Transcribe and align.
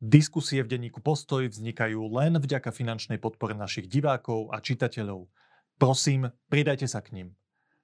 Diskusie 0.00 0.64
v 0.64 0.72
denníku 0.72 1.04
Postoj 1.04 1.44
vznikajú 1.52 2.00
len 2.16 2.40
vďaka 2.40 2.72
finančnej 2.72 3.20
podpore 3.20 3.52
našich 3.52 3.84
divákov 3.84 4.48
a 4.48 4.56
čitateľov. 4.56 5.28
Prosím, 5.76 6.32
pridajte 6.48 6.88
sa 6.88 7.04
k 7.04 7.12
ním. 7.12 7.28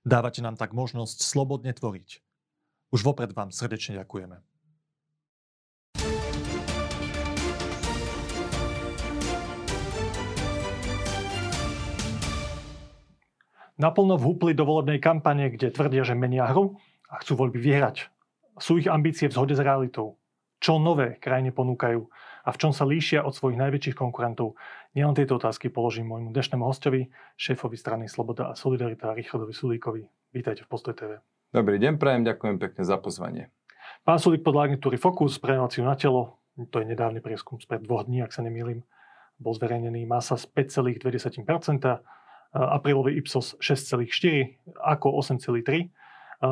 Dávate 0.00 0.40
nám 0.40 0.56
tak 0.56 0.72
možnosť 0.72 1.20
slobodne 1.20 1.76
tvoriť. 1.76 2.24
Už 2.88 3.04
vopred 3.04 3.36
vám 3.36 3.52
srdečne 3.52 4.00
ďakujeme. 4.00 4.40
Naplno 13.76 14.16
vhúpli 14.16 14.56
do 14.56 14.64
volebnej 14.64 15.04
kampane, 15.04 15.52
kde 15.52 15.68
tvrdia, 15.68 16.00
že 16.00 16.16
menia 16.16 16.48
hru 16.48 16.80
a 17.12 17.20
chcú 17.20 17.44
voľby 17.44 17.60
vyhrať. 17.60 18.08
Sú 18.56 18.80
ich 18.80 18.88
ambície 18.88 19.28
v 19.28 19.36
zhode 19.36 19.52
s 19.52 19.60
realitou 19.60 20.16
čo 20.66 20.82
nové 20.82 21.14
krajine 21.22 21.54
ponúkajú 21.54 22.10
a 22.42 22.50
v 22.50 22.58
čom 22.58 22.74
sa 22.74 22.82
líšia 22.82 23.22
od 23.22 23.30
svojich 23.30 23.54
najväčších 23.54 23.94
konkurentov. 23.94 24.58
Nielen 24.98 25.14
tieto 25.14 25.38
otázky 25.38 25.70
položím 25.70 26.10
môjmu 26.10 26.34
dnešnému 26.34 26.66
hostovi, 26.66 27.06
šéfovi 27.38 27.78
strany 27.78 28.10
Sloboda 28.10 28.50
a 28.50 28.58
Solidarita 28.58 29.14
Richardovi 29.14 29.54
Sulíkovi. 29.54 30.10
Vítajte 30.34 30.66
v 30.66 30.68
Postoj 30.74 30.98
TV. 30.98 31.22
Dobrý 31.54 31.78
deň, 31.78 32.02
prajem, 32.02 32.26
ďakujem 32.26 32.58
pekne 32.58 32.82
za 32.82 32.98
pozvanie. 32.98 33.54
Pán 34.02 34.18
Sulík 34.18 34.42
podľa 34.42 34.74
agentúry 34.74 34.98
Focus 34.98 35.38
pre 35.38 35.54
na 35.54 35.94
telo, 35.94 36.42
to 36.58 36.82
je 36.82 36.86
nedávny 36.90 37.22
prieskum 37.22 37.62
spred 37.62 37.86
dvoch 37.86 38.02
dní, 38.02 38.26
ak 38.26 38.34
sa 38.34 38.42
nemýlim, 38.42 38.82
bol 39.38 39.54
zverejnený 39.54 40.02
masa 40.02 40.34
z 40.34 40.50
5,2%, 40.50 40.98
aprílový 42.58 43.22
Ipsos 43.22 43.54
6,4, 43.62 44.82
ako 44.82 45.14
8,3. 45.22 45.94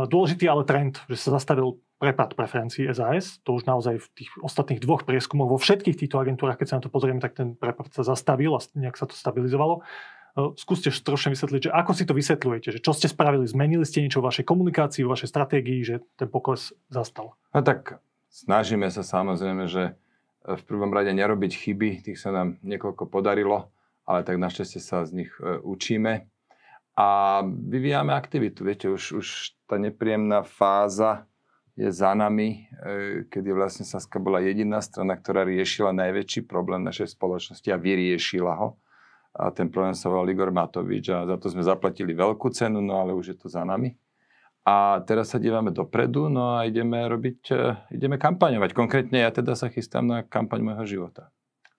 Dôležitý 0.06 0.46
ale 0.46 0.62
trend, 0.62 1.02
že 1.10 1.18
sa 1.18 1.34
zastavil 1.34 1.82
prepad 2.04 2.36
preferencií 2.36 2.84
SAS. 2.92 3.40
To 3.48 3.56
už 3.56 3.64
naozaj 3.64 3.96
v 3.96 4.06
tých 4.12 4.30
ostatných 4.44 4.84
dvoch 4.84 5.08
prieskumoch 5.08 5.48
vo 5.48 5.56
všetkých 5.56 5.96
týchto 5.96 6.20
agentúrach, 6.20 6.60
keď 6.60 6.66
sa 6.68 6.76
na 6.76 6.84
to 6.84 6.92
pozrieme, 6.92 7.16
tak 7.16 7.32
ten 7.32 7.56
prepad 7.56 7.88
sa 7.96 8.04
zastavil 8.04 8.52
a 8.52 8.60
nejak 8.76 9.00
sa 9.00 9.08
to 9.08 9.16
stabilizovalo. 9.16 9.80
E, 10.36 10.52
skúste 10.60 10.92
trošku 10.92 11.32
vysvetliť, 11.32 11.60
že 11.66 11.70
ako 11.72 11.92
si 11.96 12.04
to 12.04 12.12
vysvetľujete, 12.12 12.68
že 12.76 12.80
čo 12.84 12.92
ste 12.92 13.08
spravili, 13.08 13.48
zmenili 13.48 13.88
ste 13.88 14.04
niečo 14.04 14.20
v 14.20 14.28
vašej 14.28 14.44
komunikácii, 14.44 15.00
v 15.00 15.12
vašej 15.16 15.32
stratégii, 15.32 15.80
že 15.80 16.04
ten 16.20 16.28
pokles 16.28 16.76
zastal? 16.92 17.40
No 17.56 17.64
tak 17.64 17.96
snažíme 18.28 18.92
sa 18.92 19.00
samozrejme, 19.00 19.64
že 19.64 19.96
v 20.44 20.62
prvom 20.68 20.92
rade 20.92 21.08
nerobiť 21.16 21.52
chyby, 21.56 22.04
tých 22.04 22.20
sa 22.20 22.28
nám 22.28 22.60
niekoľko 22.60 23.08
podarilo, 23.08 23.72
ale 24.04 24.28
tak 24.28 24.36
našťastie 24.36 24.76
sa 24.76 25.08
z 25.08 25.24
nich 25.24 25.32
e, 25.40 25.56
učíme 25.64 26.28
a 26.94 27.08
vyvíjame 27.46 28.14
aktivitu. 28.14 28.62
Viete, 28.62 28.86
už, 28.92 29.18
už 29.18 29.26
tá 29.66 29.80
nepríjemná 29.80 30.46
fáza 30.46 31.26
je 31.74 31.90
za 31.90 32.14
nami, 32.14 32.70
e, 32.70 33.26
kedy 33.26 33.50
vlastne 33.50 33.82
Saska 33.82 34.22
bola 34.22 34.38
jediná 34.38 34.78
strana, 34.78 35.18
ktorá 35.18 35.42
riešila 35.42 35.90
najväčší 35.90 36.46
problém 36.46 36.86
našej 36.86 37.18
spoločnosti 37.18 37.66
a 37.70 37.78
vyriešila 37.78 38.54
ho. 38.54 38.78
A 39.34 39.50
ten 39.50 39.66
problém 39.66 39.98
sa 39.98 40.06
volal 40.06 40.30
Igor 40.30 40.54
Matovič 40.54 41.10
a 41.10 41.26
za 41.26 41.34
to 41.34 41.50
sme 41.50 41.66
zaplatili 41.66 42.14
veľkú 42.14 42.46
cenu, 42.54 42.78
no 42.78 43.02
ale 43.02 43.10
už 43.18 43.34
je 43.34 43.36
to 43.42 43.50
za 43.50 43.66
nami. 43.66 43.98
A 44.64 45.02
teraz 45.04 45.34
sa 45.34 45.42
dívame 45.42 45.74
dopredu, 45.74 46.30
no 46.30 46.56
a 46.56 46.64
ideme 46.64 47.02
robiť, 47.04 47.40
e, 47.50 47.58
ideme 47.98 48.16
kampaňovať. 48.22 48.70
Konkrétne 48.70 49.26
ja 49.26 49.34
teda 49.34 49.58
sa 49.58 49.66
chystám 49.66 50.06
na 50.06 50.22
kampaň 50.22 50.62
môjho 50.62 50.86
života 50.86 51.34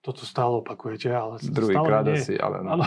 toto 0.06 0.22
stále 0.22 0.62
opakujete, 0.62 1.10
ale 1.10 1.42
Druhýkrát 1.42 2.06
asi, 2.06 2.38
ale 2.38 2.62
no. 2.62 2.78
Ale, 2.78 2.84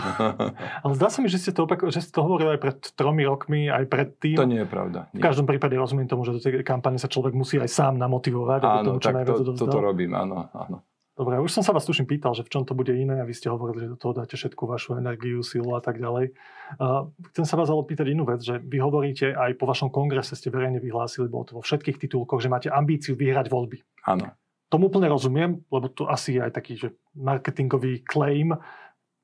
ale 0.80 0.92
zdá 0.96 1.12
sa 1.12 1.20
mi, 1.20 1.28
že 1.28 1.36
ste, 1.36 1.52
to 1.52 1.68
opaku- 1.68 1.92
že 1.92 2.00
ste 2.00 2.16
to 2.16 2.24
hovorili 2.24 2.56
aj 2.56 2.60
pred 2.64 2.76
tromi 2.96 3.28
rokmi, 3.28 3.68
aj 3.68 3.84
pred 3.92 4.08
tým. 4.16 4.40
To 4.40 4.48
nie 4.48 4.64
je 4.64 4.68
pravda. 4.68 5.12
Nie. 5.12 5.20
V 5.20 5.28
každom 5.28 5.44
prípade 5.44 5.76
rozumiem 5.76 6.08
tomu, 6.08 6.24
že 6.24 6.32
do 6.32 6.40
tej 6.40 6.64
kampane 6.64 6.96
sa 6.96 7.12
človek 7.12 7.36
musí 7.36 7.60
aj 7.60 7.68
sám 7.68 8.00
namotivovať, 8.00 8.60
aby 8.64 8.78
tomu 8.88 8.98
čo 9.04 9.12
najviac 9.12 9.36
to, 9.36 9.52
toto 9.52 9.78
robím, 9.84 10.16
áno, 10.16 10.48
áno. 10.56 10.80
Dobre, 11.20 11.36
už 11.36 11.52
som 11.52 11.60
sa 11.60 11.76
vás 11.76 11.84
tuším 11.84 12.08
pýtal, 12.08 12.32
že 12.32 12.40
v 12.40 12.48
čom 12.48 12.64
to 12.64 12.72
bude 12.72 12.96
iné 12.96 13.20
a 13.20 13.28
vy 13.28 13.36
ste 13.36 13.52
hovorili, 13.52 13.84
že 13.84 13.92
do 13.92 14.00
toho 14.00 14.16
dáte 14.16 14.40
všetku 14.40 14.64
vašu 14.64 14.96
energiu, 14.96 15.44
silu 15.44 15.76
a 15.76 15.84
tak 15.84 16.00
ďalej. 16.00 16.32
Uh, 16.80 17.12
chcem 17.36 17.44
sa 17.44 17.60
vás 17.60 17.68
ale 17.68 17.84
pýtať 17.84 18.16
inú 18.16 18.24
vec, 18.24 18.40
že 18.40 18.56
vy 18.56 18.80
hovoríte 18.80 19.36
aj 19.36 19.52
po 19.60 19.68
vašom 19.68 19.92
kongrese 19.92 20.32
ste 20.32 20.48
verejne 20.48 20.80
vyhlásili, 20.80 21.28
bolo 21.28 21.44
to 21.44 21.60
vo 21.60 21.62
všetkých 21.66 22.00
titulkoch, 22.00 22.40
že 22.40 22.48
máte 22.48 22.72
ambíciu 22.72 23.20
vyhrať 23.20 23.52
voľby. 23.52 23.84
Áno. 24.08 24.32
Tomu 24.70 24.86
úplne 24.86 25.10
rozumiem, 25.10 25.66
lebo 25.66 25.90
to 25.90 26.06
asi 26.06 26.38
je 26.38 26.40
aj 26.46 26.52
taký 26.54 26.78
že 26.78 26.88
marketingový 27.18 28.06
claim. 28.06 28.54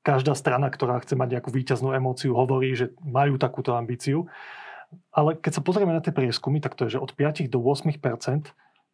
Každá 0.03 0.35
strana, 0.35 0.67
ktorá 0.67 0.99
chce 0.99 1.15
mať 1.15 1.39
nejakú 1.39 1.49
výťaznú 1.55 1.95
emóciu, 1.95 2.35
hovorí, 2.35 2.75
že 2.75 2.91
majú 2.99 3.39
takúto 3.39 3.75
ambíciu. 3.75 4.27
Ale 5.11 5.39
keď 5.39 5.59
sa 5.59 5.61
pozrieme 5.63 5.95
na 5.95 6.03
tie 6.03 6.15
prieskumy, 6.15 6.59
tak 6.59 6.75
to 6.75 6.87
je, 6.87 6.99
že 6.99 7.03
od 7.03 7.11
5 7.15 7.47
do 7.47 7.59
8% 7.59 7.95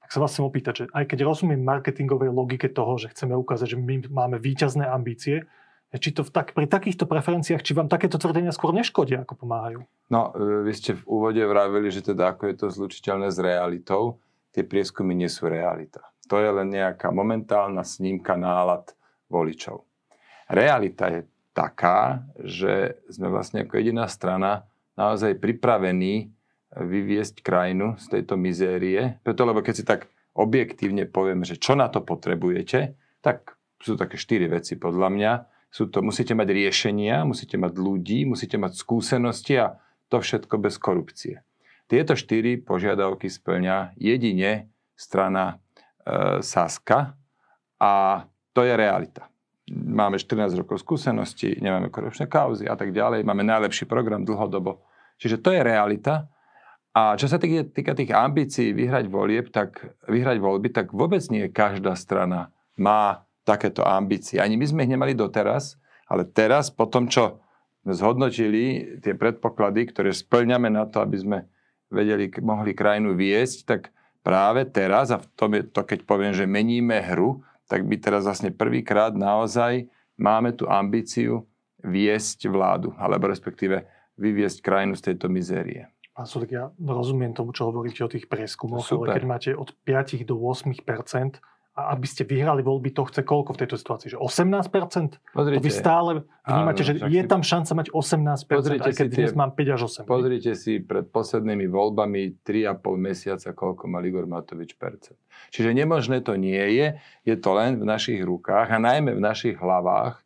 tak 0.04 0.12
sa 0.12 0.20
vás 0.20 0.36
chcem 0.36 0.44
opýtať, 0.44 0.74
že 0.76 0.86
aj 0.92 1.16
keď 1.16 1.24
rozumiem 1.24 1.64
marketingovej 1.64 2.28
logike 2.28 2.68
toho, 2.68 3.00
že 3.00 3.16
chceme 3.16 3.40
ukázať, 3.40 3.72
že 3.72 3.78
my 3.80 4.12
máme 4.12 4.36
výťazné 4.36 4.84
ambície, 4.84 5.48
či 5.96 6.10
to 6.12 6.28
v 6.28 6.32
tak, 6.34 6.52
pri 6.52 6.68
takýchto 6.68 7.08
preferenciách, 7.08 7.64
či 7.64 7.72
vám 7.72 7.88
takéto 7.88 8.20
tvrdenia 8.20 8.52
skôr 8.52 8.76
neškodia, 8.76 9.24
ako 9.24 9.48
pomáhajú? 9.48 9.80
No, 10.12 10.36
e, 10.36 10.68
vy 10.68 10.74
ste 10.74 10.98
v 10.98 11.08
úvode 11.08 11.40
vravili, 11.46 11.88
že 11.88 12.02
teda 12.02 12.34
ako 12.36 12.44
je 12.50 12.56
to 12.60 12.68
zlučiteľné 12.68 13.30
s 13.30 13.38
realitou. 13.38 14.18
Tie 14.52 14.66
prieskumy 14.66 15.16
nie 15.16 15.30
sú 15.30 15.48
realita. 15.48 16.13
To 16.32 16.40
je 16.40 16.50
len 16.50 16.72
nejaká 16.72 17.12
momentálna 17.12 17.84
snímka 17.84 18.40
nálad 18.40 18.96
voličov. 19.28 19.84
Realita 20.48 21.12
je 21.12 21.22
taká, 21.54 22.26
že 22.42 23.00
sme 23.12 23.30
vlastne 23.30 23.64
ako 23.64 23.78
jediná 23.78 24.10
strana 24.10 24.66
naozaj 24.98 25.38
pripravení 25.42 26.34
vyviesť 26.74 27.46
krajinu 27.46 27.98
z 28.02 28.06
tejto 28.18 28.34
mizérie. 28.38 29.22
Preto, 29.22 29.46
lebo 29.46 29.62
keď 29.62 29.74
si 29.74 29.86
tak 29.86 30.10
objektívne 30.34 31.06
povieme, 31.06 31.46
že 31.46 31.62
čo 31.62 31.78
na 31.78 31.90
to 31.90 32.02
potrebujete, 32.02 32.98
tak 33.22 33.54
sú 33.78 33.94
také 33.94 34.18
štyri 34.18 34.50
veci 34.50 34.80
podľa 34.80 35.10
mňa. 35.14 35.32
Sú 35.74 35.90
to, 35.90 36.06
musíte 36.06 36.38
mať 36.38 36.50
riešenia, 36.54 37.26
musíte 37.26 37.58
mať 37.58 37.74
ľudí, 37.78 38.26
musíte 38.26 38.58
mať 38.58 38.78
skúsenosti 38.78 39.58
a 39.58 39.78
to 40.10 40.22
všetko 40.22 40.62
bez 40.62 40.78
korupcie. 40.78 41.42
Tieto 41.90 42.14
štyri 42.14 42.62
požiadavky 42.62 43.30
splňa 43.30 43.98
jedine 43.98 44.70
strana 44.94 45.63
Saska 46.44 47.16
a 47.80 48.24
to 48.54 48.62
je 48.64 48.74
realita. 48.76 49.28
Máme 49.74 50.20
14 50.20 50.60
rokov 50.60 50.84
skúsenosti, 50.84 51.56
nemáme 51.64 51.88
korupčné 51.88 52.28
kauzy 52.28 52.68
a 52.68 52.76
tak 52.76 52.92
ďalej, 52.92 53.24
máme 53.24 53.48
najlepší 53.48 53.88
program 53.88 54.28
dlhodobo. 54.28 54.84
Čiže 55.18 55.40
to 55.40 55.56
je 55.56 55.62
realita. 55.64 56.28
A 56.94 57.18
čo 57.18 57.26
sa 57.26 57.42
týka, 57.42 57.66
týka 57.74 57.98
tých 57.98 58.14
ambícií 58.14 58.70
vyhrať 58.76 59.10
volieb, 59.10 59.50
tak 59.50 59.98
vyhrať 60.06 60.38
voľby, 60.38 60.70
tak 60.70 60.94
vôbec 60.94 61.26
nie 61.34 61.50
každá 61.50 61.98
strana 61.98 62.54
má 62.78 63.26
takéto 63.48 63.82
ambície. 63.82 64.38
Ani 64.38 64.60
my 64.60 64.66
sme 64.68 64.84
ich 64.86 64.94
nemali 64.94 65.18
doteraz, 65.18 65.82
ale 66.06 66.28
teraz, 66.28 66.70
po 66.70 66.86
tom, 66.86 67.10
čo 67.10 67.42
zhodnotili 67.88 69.00
tie 69.02 69.18
predpoklady, 69.18 69.90
ktoré 69.92 70.12
splňame 70.14 70.70
na 70.70 70.86
to, 70.86 71.02
aby 71.02 71.18
sme 71.18 71.38
vedeli, 71.92 72.30
mohli 72.40 72.72
krajinu 72.78 73.18
viesť, 73.18 73.58
tak 73.66 73.82
práve 74.24 74.66
teraz, 74.66 75.12
a 75.12 75.20
v 75.20 75.28
tom 75.36 75.52
je 75.54 75.68
to, 75.68 75.84
keď 75.84 76.08
poviem, 76.08 76.34
že 76.34 76.50
meníme 76.50 76.98
hru, 77.04 77.44
tak 77.68 77.86
by 77.86 78.00
teraz 78.00 78.24
vlastne 78.24 78.50
prvýkrát 78.50 79.12
naozaj 79.14 79.92
máme 80.16 80.56
tú 80.56 80.66
ambíciu 80.72 81.44
viesť 81.84 82.48
vládu, 82.48 82.96
alebo 82.96 83.28
respektíve 83.28 83.84
vyviesť 84.16 84.64
krajinu 84.64 84.96
z 84.96 85.12
tejto 85.12 85.28
mizérie. 85.28 85.92
Pán 86.14 86.30
Sulik, 86.30 86.54
ja 86.54 86.70
rozumiem 86.78 87.34
tomu, 87.34 87.52
čo 87.58 87.74
hovoríte 87.74 88.06
o 88.06 88.10
tých 88.10 88.30
preskumoch, 88.30 88.86
ale 88.86 89.18
keď 89.18 89.24
máte 89.26 89.52
od 89.58 89.74
5 89.82 90.24
do 90.30 90.38
8 90.38 90.86
a 91.74 91.98
aby 91.98 92.06
ste 92.06 92.22
vyhrali 92.22 92.62
voľby, 92.62 92.94
to 92.94 93.02
chce 93.10 93.26
koľko 93.26 93.58
v 93.58 93.66
tejto 93.66 93.76
situácii? 93.82 94.14
Že 94.14 94.22
18%? 94.22 95.34
Pozrite. 95.34 95.58
To 95.58 95.66
vy 95.66 95.72
stále 95.74 96.12
vnímate, 96.46 96.82
áno, 96.86 96.90
že 96.90 96.94
je 97.10 97.22
tam 97.26 97.42
šanca 97.42 97.72
mať 97.82 97.88
18%, 97.90 98.46
pozrite 98.46 98.88
aj 98.90 98.94
keď 98.94 99.08
dnes 99.10 99.32
tie, 99.34 99.40
mám 99.42 99.52
5 99.58 99.74
až 99.74 99.82
8. 100.06 100.06
Pozrite 100.06 100.52
si 100.54 100.78
pred 100.86 101.10
poslednými 101.10 101.66
voľbami 101.66 102.46
3,5 102.46 102.78
mesiaca, 103.02 103.50
koľko 103.58 103.90
mal 103.90 104.06
Igor 104.06 104.30
Matovič 104.30 104.78
percent. 104.78 105.18
Čiže 105.50 105.74
nemožné 105.74 106.22
to 106.22 106.38
nie 106.38 106.62
je, 106.78 107.02
je 107.26 107.36
to 107.42 107.50
len 107.58 107.82
v 107.82 107.86
našich 107.90 108.22
rukách 108.22 108.70
a 108.70 108.78
najmä 108.78 109.18
v 109.18 109.22
našich 109.26 109.58
hlavách, 109.58 110.22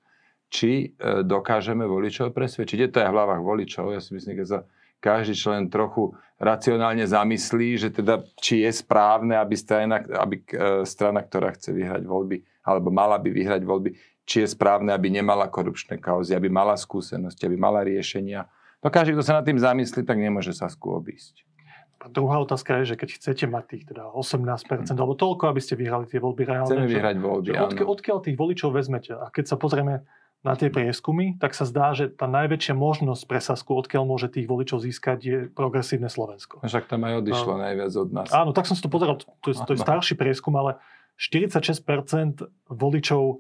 či 0.52 0.96
e, 0.96 1.24
dokážeme 1.24 1.88
voličov 1.88 2.36
presvedčiť. 2.36 2.78
Je 2.88 2.90
to 2.92 3.04
aj 3.04 3.08
v 3.08 3.16
hlavách 3.16 3.42
voličov, 3.44 3.96
ja 3.96 4.04
si 4.04 4.12
myslím, 4.16 4.44
že 4.44 4.52
sa 4.52 4.60
každý 5.00 5.38
člen 5.38 5.70
trochu 5.70 6.14
racionálne 6.38 7.06
zamyslí, 7.06 7.82
že 7.82 7.90
teda 7.90 8.22
či 8.38 8.62
je 8.62 8.72
správne, 8.74 9.38
aby 9.38 9.58
strana, 9.58 9.98
aby 10.02 10.46
e, 10.46 10.86
strana, 10.86 11.26
ktorá 11.26 11.54
chce 11.58 11.74
vyhrať 11.74 12.06
voľby, 12.06 12.46
alebo 12.62 12.94
mala 12.94 13.18
by 13.18 13.30
vyhrať 13.34 13.62
voľby, 13.66 13.98
či 14.28 14.46
je 14.46 14.48
správne, 14.54 14.94
aby 14.94 15.10
nemala 15.10 15.50
korupčné 15.50 15.98
kauzy, 15.98 16.38
aby 16.38 16.52
mala 16.52 16.78
skúsenosti, 16.78 17.48
aby 17.48 17.58
mala 17.58 17.82
riešenia. 17.82 18.46
No 18.86 18.94
každý, 18.94 19.18
kto 19.18 19.26
sa 19.26 19.42
nad 19.42 19.46
tým 19.48 19.58
zamyslí, 19.58 20.06
tak 20.06 20.22
nemôže 20.22 20.54
sa 20.54 20.70
obísť. 20.70 21.48
A 21.98 22.14
druhá 22.14 22.38
otázka 22.38 22.78
je, 22.86 22.94
že 22.94 22.96
keď 22.96 23.10
chcete 23.18 23.46
mať 23.50 23.64
tých 23.74 23.84
teda 23.90 24.14
18%, 24.14 24.86
hmm. 24.86 25.02
alebo 25.02 25.18
toľko, 25.18 25.50
aby 25.50 25.62
ste 25.64 25.74
vyhrali 25.74 26.06
tie 26.06 26.22
voľby 26.22 26.44
reálne. 26.46 26.70
Chceme 26.70 26.86
vyhrať 26.86 27.18
voľby, 27.18 27.50
že, 27.50 27.58
odkiaľ, 27.58 27.88
odkiaľ 27.90 28.18
tých 28.22 28.38
voličov 28.38 28.70
vezmete? 28.70 29.18
A 29.18 29.34
keď 29.34 29.46
sa 29.50 29.56
pozrieme 29.58 30.06
na 30.46 30.54
tie 30.54 30.70
prieskumy, 30.70 31.36
tak 31.42 31.58
sa 31.58 31.66
zdá, 31.66 31.92
že 31.98 32.14
tá 32.14 32.30
najväčšia 32.30 32.78
možnosť 32.78 33.24
pre 33.26 33.42
Sasku, 33.42 33.74
odkiaľ 33.74 34.04
môže 34.06 34.30
tých 34.30 34.46
voličov 34.46 34.80
získať, 34.80 35.18
je 35.20 35.38
progresívne 35.50 36.08
Slovensko. 36.08 36.62
Však 36.62 36.86
tam 36.88 37.04
aj 37.04 37.26
odišlo 37.26 37.54
no. 37.58 37.62
najviac 37.66 37.92
od 37.98 38.10
nás. 38.14 38.28
Áno, 38.32 38.54
tak 38.54 38.70
som 38.70 38.78
si 38.78 38.84
to 38.86 38.92
pozeral, 38.92 39.18
to 39.18 39.48
je, 39.50 39.56
to 39.58 39.74
je 39.74 39.80
starší 39.82 40.14
prieskum, 40.16 40.54
ale 40.56 40.78
46% 41.18 42.46
voličov 42.70 43.24
e, 43.34 43.36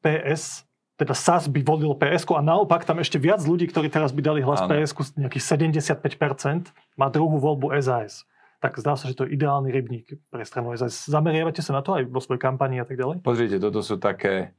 PS, 0.00 0.64
teda 1.00 1.16
SAS 1.16 1.48
by 1.48 1.60
volil 1.64 1.96
ps 1.96 2.28
a 2.28 2.42
naopak 2.44 2.84
tam 2.84 3.00
ešte 3.00 3.16
viac 3.16 3.40
ľudí, 3.40 3.66
ktorí 3.72 3.88
teraz 3.88 4.12
by 4.12 4.20
dali 4.20 4.40
hlas 4.44 4.62
ps 4.68 4.92
nejakých 5.16 5.44
75%, 5.58 6.70
má 7.00 7.08
druhú 7.08 7.40
voľbu 7.40 7.72
SAS. 7.80 8.28
Tak 8.60 8.76
zdá 8.76 8.92
sa, 8.92 9.08
že 9.08 9.16
to 9.16 9.24
je 9.24 9.32
ideálny 9.32 9.72
rybník 9.72 10.20
pre 10.28 10.44
stranu 10.44 10.76
SAS. 10.76 11.08
Zameriavate 11.08 11.64
sa 11.64 11.72
na 11.72 11.80
to 11.80 11.96
aj 11.96 12.04
vo 12.04 12.20
svojej 12.20 12.44
kampani 12.44 12.76
a 12.78 12.84
tak 12.84 13.00
ďalej? 13.00 13.24
Pozrite, 13.24 13.56
toto 13.56 13.80
sú 13.80 13.96
také 13.96 14.52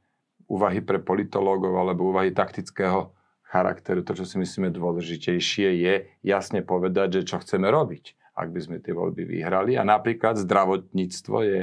úvahy 0.52 0.84
pre 0.84 1.00
politológov 1.00 1.72
alebo 1.72 2.12
úvahy 2.12 2.28
taktického 2.28 3.16
charakteru. 3.48 4.04
To, 4.04 4.12
čo 4.12 4.28
si 4.28 4.36
myslíme 4.36 4.68
dôležitejšie, 4.68 5.68
je 5.80 5.94
jasne 6.20 6.60
povedať, 6.60 7.20
že 7.20 7.32
čo 7.32 7.40
chceme 7.40 7.72
robiť, 7.72 8.36
ak 8.36 8.48
by 8.52 8.60
sme 8.60 8.76
tie 8.84 8.92
voľby 8.92 9.24
vyhrali. 9.24 9.80
A 9.80 9.82
napríklad 9.84 10.36
zdravotníctvo 10.36 11.36
je 11.48 11.60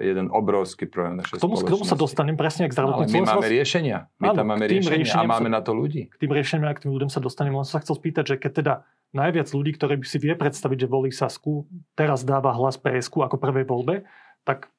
jeden 0.00 0.32
obrovský 0.32 0.88
problém 0.88 1.20
našej 1.20 1.36
k 1.36 1.40
tomu, 1.40 1.60
spoločnosti. 1.60 1.68
K 1.68 1.72
tomu 1.76 1.84
sa 1.84 1.96
dostanem 1.96 2.36
presne 2.36 2.64
k 2.68 2.72
zdravotníctvu. 2.72 3.12
No, 3.12 3.28
ale 3.28 3.28
my 3.28 3.32
máme 3.36 3.48
riešenia. 3.52 3.98
My 4.16 4.26
Áno, 4.32 4.36
tam 4.40 4.46
máme 4.48 4.64
riešenia 4.64 5.12
a 5.12 5.22
máme 5.28 5.48
sa, 5.52 5.56
na 5.56 5.60
to 5.60 5.72
ľudí. 5.76 6.08
K 6.08 6.16
tým 6.16 6.32
riešeniam 6.32 6.68
a 6.72 6.74
k 6.74 6.88
tým 6.88 6.92
ľuďom 6.96 7.10
sa 7.12 7.20
dostanem. 7.20 7.52
Len 7.52 7.64
som 7.68 7.76
sa 7.78 7.82
chcel 7.84 8.00
spýtať, 8.00 8.24
že 8.24 8.34
keď 8.40 8.52
teda 8.64 8.74
najviac 9.12 9.48
ľudí, 9.52 9.76
ktorí 9.76 10.00
by 10.00 10.06
si 10.08 10.16
vie 10.16 10.32
predstaviť, 10.32 10.78
že 10.84 10.88
volí 10.88 11.12
Sasku, 11.12 11.68
teraz 11.92 12.24
dáva 12.24 12.56
hlas 12.56 12.80
PSK 12.80 13.28
ako 13.28 13.36
prvej 13.36 13.68
voľbe, 13.68 14.08
tak 14.48 14.72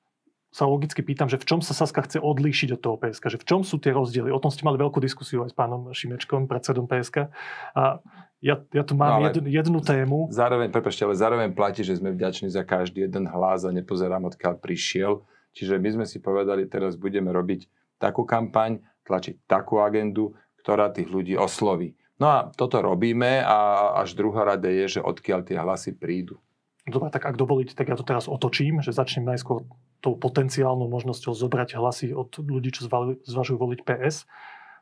sa 0.53 0.69
logicky 0.69 1.01
pýtam, 1.01 1.25
že 1.25 1.41
v 1.41 1.50
čom 1.50 1.59
sa 1.65 1.73
Saska 1.73 2.05
chce 2.05 2.21
odlíšiť 2.21 2.77
od 2.77 2.79
toho 2.79 2.95
PSK, 3.01 3.33
že 3.33 3.41
v 3.41 3.45
čom 3.50 3.65
sú 3.65 3.81
tie 3.81 3.89
rozdiely. 3.89 4.29
O 4.29 4.38
tom 4.38 4.53
ste 4.53 4.61
mali 4.61 4.77
veľkú 4.77 5.01
diskusiu 5.01 5.41
aj 5.41 5.50
s 5.50 5.55
pánom 5.57 5.89
Šimečkom, 5.89 6.45
predsedom 6.45 6.85
PSK. 6.85 7.33
A 7.73 7.97
ja, 8.38 8.61
ja 8.69 8.83
tu 8.85 8.94
mám 8.94 9.17
no, 9.17 9.33
jednu, 9.33 9.50
jednu 9.50 9.79
tému. 9.81 10.17
Zároveň, 10.29 10.69
prepáčte, 10.69 11.09
ale 11.09 11.17
zároveň 11.17 11.50
platí, 11.57 11.81
že 11.81 11.97
sme 11.97 12.13
vďační 12.13 12.53
za 12.53 12.61
každý 12.61 13.09
jeden 13.09 13.25
hlas 13.25 13.65
a 13.65 13.73
nepozerám, 13.73 14.29
odkiaľ 14.29 14.61
prišiel. 14.61 15.25
Čiže 15.57 15.81
my 15.81 15.89
sme 15.89 16.05
si 16.05 16.21
povedali, 16.21 16.69
teraz 16.69 17.01
budeme 17.01 17.33
robiť 17.33 17.65
takú 17.97 18.21
kampaň, 18.21 18.77
tlačiť 19.09 19.50
takú 19.50 19.81
agendu, 19.81 20.38
ktorá 20.61 20.94
tých 20.94 21.09
ľudí 21.09 21.33
osloví. 21.33 21.97
No 22.21 22.29
a 22.29 22.53
toto 22.53 22.77
robíme 22.77 23.41
a 23.41 23.89
až 24.05 24.13
druhá 24.13 24.45
rada 24.45 24.69
je, 24.69 25.00
že 25.00 25.01
odkiaľ 25.01 25.50
tie 25.50 25.57
hlasy 25.57 25.97
prídu. 25.97 26.38
Dobre, 26.85 27.09
tak 27.09 27.25
ak 27.25 27.39
dovolíte, 27.39 27.73
tak 27.73 27.89
ja 27.89 27.97
to 27.97 28.05
teraz 28.05 28.29
otočím, 28.29 28.83
že 28.85 28.94
začnem 28.94 29.23
najskôr 29.23 29.65
tou 30.03 30.19
potenciálnou 30.19 30.91
možnosťou 30.91 31.31
zobrať 31.31 31.79
hlasy 31.79 32.11
od 32.11 32.35
ľudí, 32.44 32.75
čo 32.75 32.91
zvažujú 33.23 33.55
voliť 33.55 33.79
PS. 33.88 34.27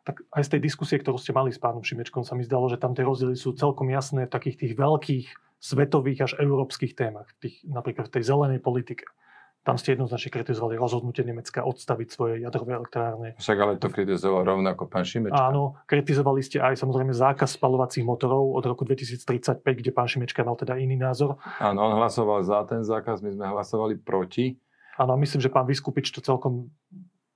Tak 0.02 0.26
aj 0.34 0.50
z 0.50 0.52
tej 0.58 0.62
diskusie, 0.66 0.98
ktorú 0.98 1.22
ste 1.22 1.30
mali 1.30 1.54
s 1.54 1.62
pánom 1.62 1.86
Šimečkom, 1.86 2.26
sa 2.26 2.34
mi 2.34 2.42
zdalo, 2.42 2.66
že 2.66 2.82
tam 2.82 2.98
tie 2.98 3.06
rozdiely 3.06 3.38
sú 3.38 3.54
celkom 3.54 3.86
jasné 3.94 4.26
v 4.26 4.34
takých 4.34 4.58
tých 4.66 4.74
veľkých 4.74 5.26
svetových 5.62 6.26
až 6.26 6.32
európskych 6.42 6.98
témach, 6.98 7.30
tých, 7.38 7.62
napríklad 7.70 8.10
v 8.10 8.14
tej 8.18 8.24
zelenej 8.26 8.60
politike. 8.66 9.06
Tam 9.62 9.78
ste 9.78 9.94
jednoznačne 9.94 10.34
kritizovali 10.34 10.74
rozhodnutie 10.74 11.22
Nemecka 11.22 11.62
odstaviť 11.62 12.08
svoje 12.10 12.34
jadrové 12.42 12.82
elektrárne. 12.82 13.38
Však 13.38 13.58
ale 13.62 13.78
to 13.78 13.94
kritizoval 13.94 14.42
rovnako 14.42 14.90
pán 14.90 15.06
Šimečka. 15.06 15.38
Áno, 15.38 15.78
kritizovali 15.86 16.42
ste 16.42 16.58
aj 16.58 16.82
samozrejme 16.82 17.14
zákaz 17.14 17.62
spalovacích 17.62 18.02
motorov 18.02 18.58
od 18.58 18.66
roku 18.66 18.90
2035, 18.90 19.62
kde 19.62 19.94
pán 19.94 20.10
Šimečka 20.10 20.42
mal 20.42 20.58
teda 20.58 20.82
iný 20.82 20.98
názor. 20.98 21.38
Áno, 21.62 21.78
on 21.78 21.94
hlasoval 21.94 22.42
za 22.42 22.66
ten 22.66 22.82
zákaz, 22.82 23.22
my 23.22 23.38
sme 23.38 23.46
hlasovali 23.54 24.02
proti. 24.02 24.58
Áno, 25.00 25.16
myslím, 25.16 25.40
že 25.40 25.54
pán 25.54 25.68
Vyskupič 25.68 26.12
to 26.12 26.20
celkom 26.20 26.72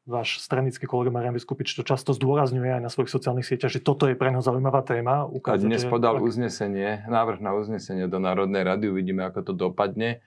váš 0.06 0.38
stranický 0.38 0.86
kolega 0.86 1.10
Marian 1.10 1.34
Vyskupič 1.34 1.74
to 1.74 1.82
často 1.82 2.14
zdôrazňuje 2.14 2.78
aj 2.78 2.84
na 2.86 2.94
svojich 2.94 3.10
sociálnych 3.10 3.48
sieťach, 3.50 3.74
že 3.74 3.82
toto 3.82 4.06
je 4.06 4.14
pre 4.14 4.30
neho 4.30 4.44
zaujímavá 4.46 4.86
téma. 4.86 5.26
Ukázať, 5.26 5.66
a 5.66 5.70
dnes 5.74 5.84
podal 5.90 6.22
uznesenie, 6.22 7.10
návrh 7.10 7.42
na 7.42 7.58
uznesenie 7.58 8.06
do 8.06 8.22
Národnej 8.22 8.62
rady, 8.62 8.94
uvidíme, 8.94 9.26
ako 9.26 9.52
to 9.52 9.54
dopadne. 9.58 10.22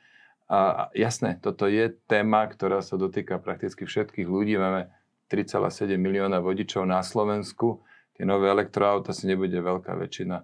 A 0.51 0.89
jasné, 0.97 1.39
toto 1.39 1.71
je 1.71 1.95
téma, 2.11 2.49
ktorá 2.51 2.83
sa 2.83 2.99
dotýka 2.99 3.39
prakticky 3.39 3.87
všetkých 3.87 4.27
ľudí. 4.27 4.59
Máme 4.59 4.91
3,7 5.31 5.95
milióna 5.95 6.41
vodičov 6.41 6.89
na 6.89 7.05
Slovensku. 7.05 7.85
Tie 8.17 8.25
nové 8.27 8.51
elektroauta 8.51 9.13
si 9.15 9.29
nebude 9.29 9.55
veľká 9.55 9.95
väčšina 9.95 10.43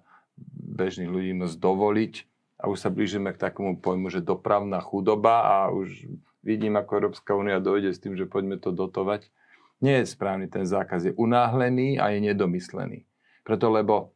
bežných 0.77 1.09
ľudí 1.09 1.33
môcť 1.35 1.57
dovoliť. 1.57 2.13
A 2.61 2.71
už 2.71 2.77
sa 2.79 2.93
blížime 2.93 3.35
k 3.35 3.41
takému 3.49 3.83
pojmu, 3.83 4.07
že 4.13 4.23
dopravná 4.23 4.79
chudoba 4.79 5.43
a 5.43 5.55
už 5.73 6.07
vidím, 6.45 6.77
ako 6.77 7.01
Európska 7.01 7.33
únia 7.33 7.57
dojde 7.57 7.91
s 7.91 7.99
tým, 7.99 8.13
že 8.13 8.29
poďme 8.29 8.61
to 8.61 8.69
dotovať. 8.69 9.27
Nie 9.81 10.05
je 10.05 10.13
správny 10.13 10.47
ten 10.47 10.63
zákaz. 10.63 11.11
Je 11.11 11.13
unáhlený 11.17 11.99
a 11.99 12.13
je 12.13 12.23
nedomyslený. 12.31 13.03
Preto, 13.43 13.73
lebo 13.73 14.15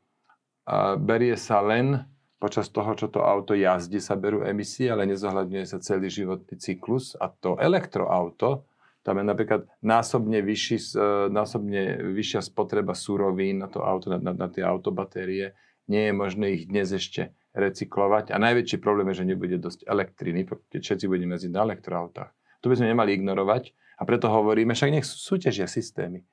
berie 1.01 1.35
sa 1.35 1.59
len 1.59 2.05
počas 2.39 2.71
toho, 2.71 2.95
čo 2.95 3.11
to 3.11 3.19
auto 3.19 3.51
jazdí, 3.51 3.99
sa 3.99 4.15
berú 4.15 4.47
emisie, 4.47 4.87
ale 4.87 5.03
nezohľadňuje 5.11 5.65
sa 5.67 5.83
celý 5.83 6.07
životný 6.07 6.55
cyklus. 6.55 7.19
A 7.19 7.27
to 7.27 7.59
elektroauto, 7.59 8.63
tam 9.03 9.19
je 9.19 9.25
napríklad 9.27 9.67
násobne, 9.83 10.39
vyšší, 10.39 10.77
e, 10.95 11.07
násobne 11.31 11.99
vyššia 12.15 12.39
spotreba 12.43 12.95
surovín 12.95 13.63
na 13.63 13.67
to 13.67 13.83
auto, 13.83 14.11
na, 14.11 14.19
na, 14.23 14.31
na 14.31 14.47
tie 14.47 14.63
autobatérie. 14.63 15.55
Nie 15.91 16.11
je 16.11 16.13
možné 16.15 16.45
ich 16.55 16.63
dnes 16.67 16.93
ešte 16.95 17.35
recyklovať. 17.53 18.31
A 18.33 18.37
najväčší 18.37 18.77
problém 18.81 19.09
je, 19.11 19.23
že 19.23 19.29
nebude 19.29 19.57
dosť 19.57 19.85
elektriny, 19.89 20.45
keď 20.45 20.81
všetci 20.81 21.05
budeme 21.09 21.35
jazdiť 21.35 21.51
na 21.53 21.65
elektroautách. 21.65 22.31
To 22.61 22.65
by 22.67 22.75
sme 22.75 22.91
nemali 22.91 23.15
ignorovať 23.15 23.71
a 23.99 24.03
preto 24.03 24.27
hovoríme, 24.27 24.75
však 24.75 24.93
nech 24.93 25.07
súťažia 25.07 25.65
systémy. 25.65 26.27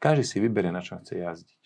Každý 0.00 0.24
si 0.24 0.36
vyberie, 0.40 0.68
na 0.68 0.84
čo 0.84 1.00
chce 1.00 1.16
jazdiť. 1.20 1.58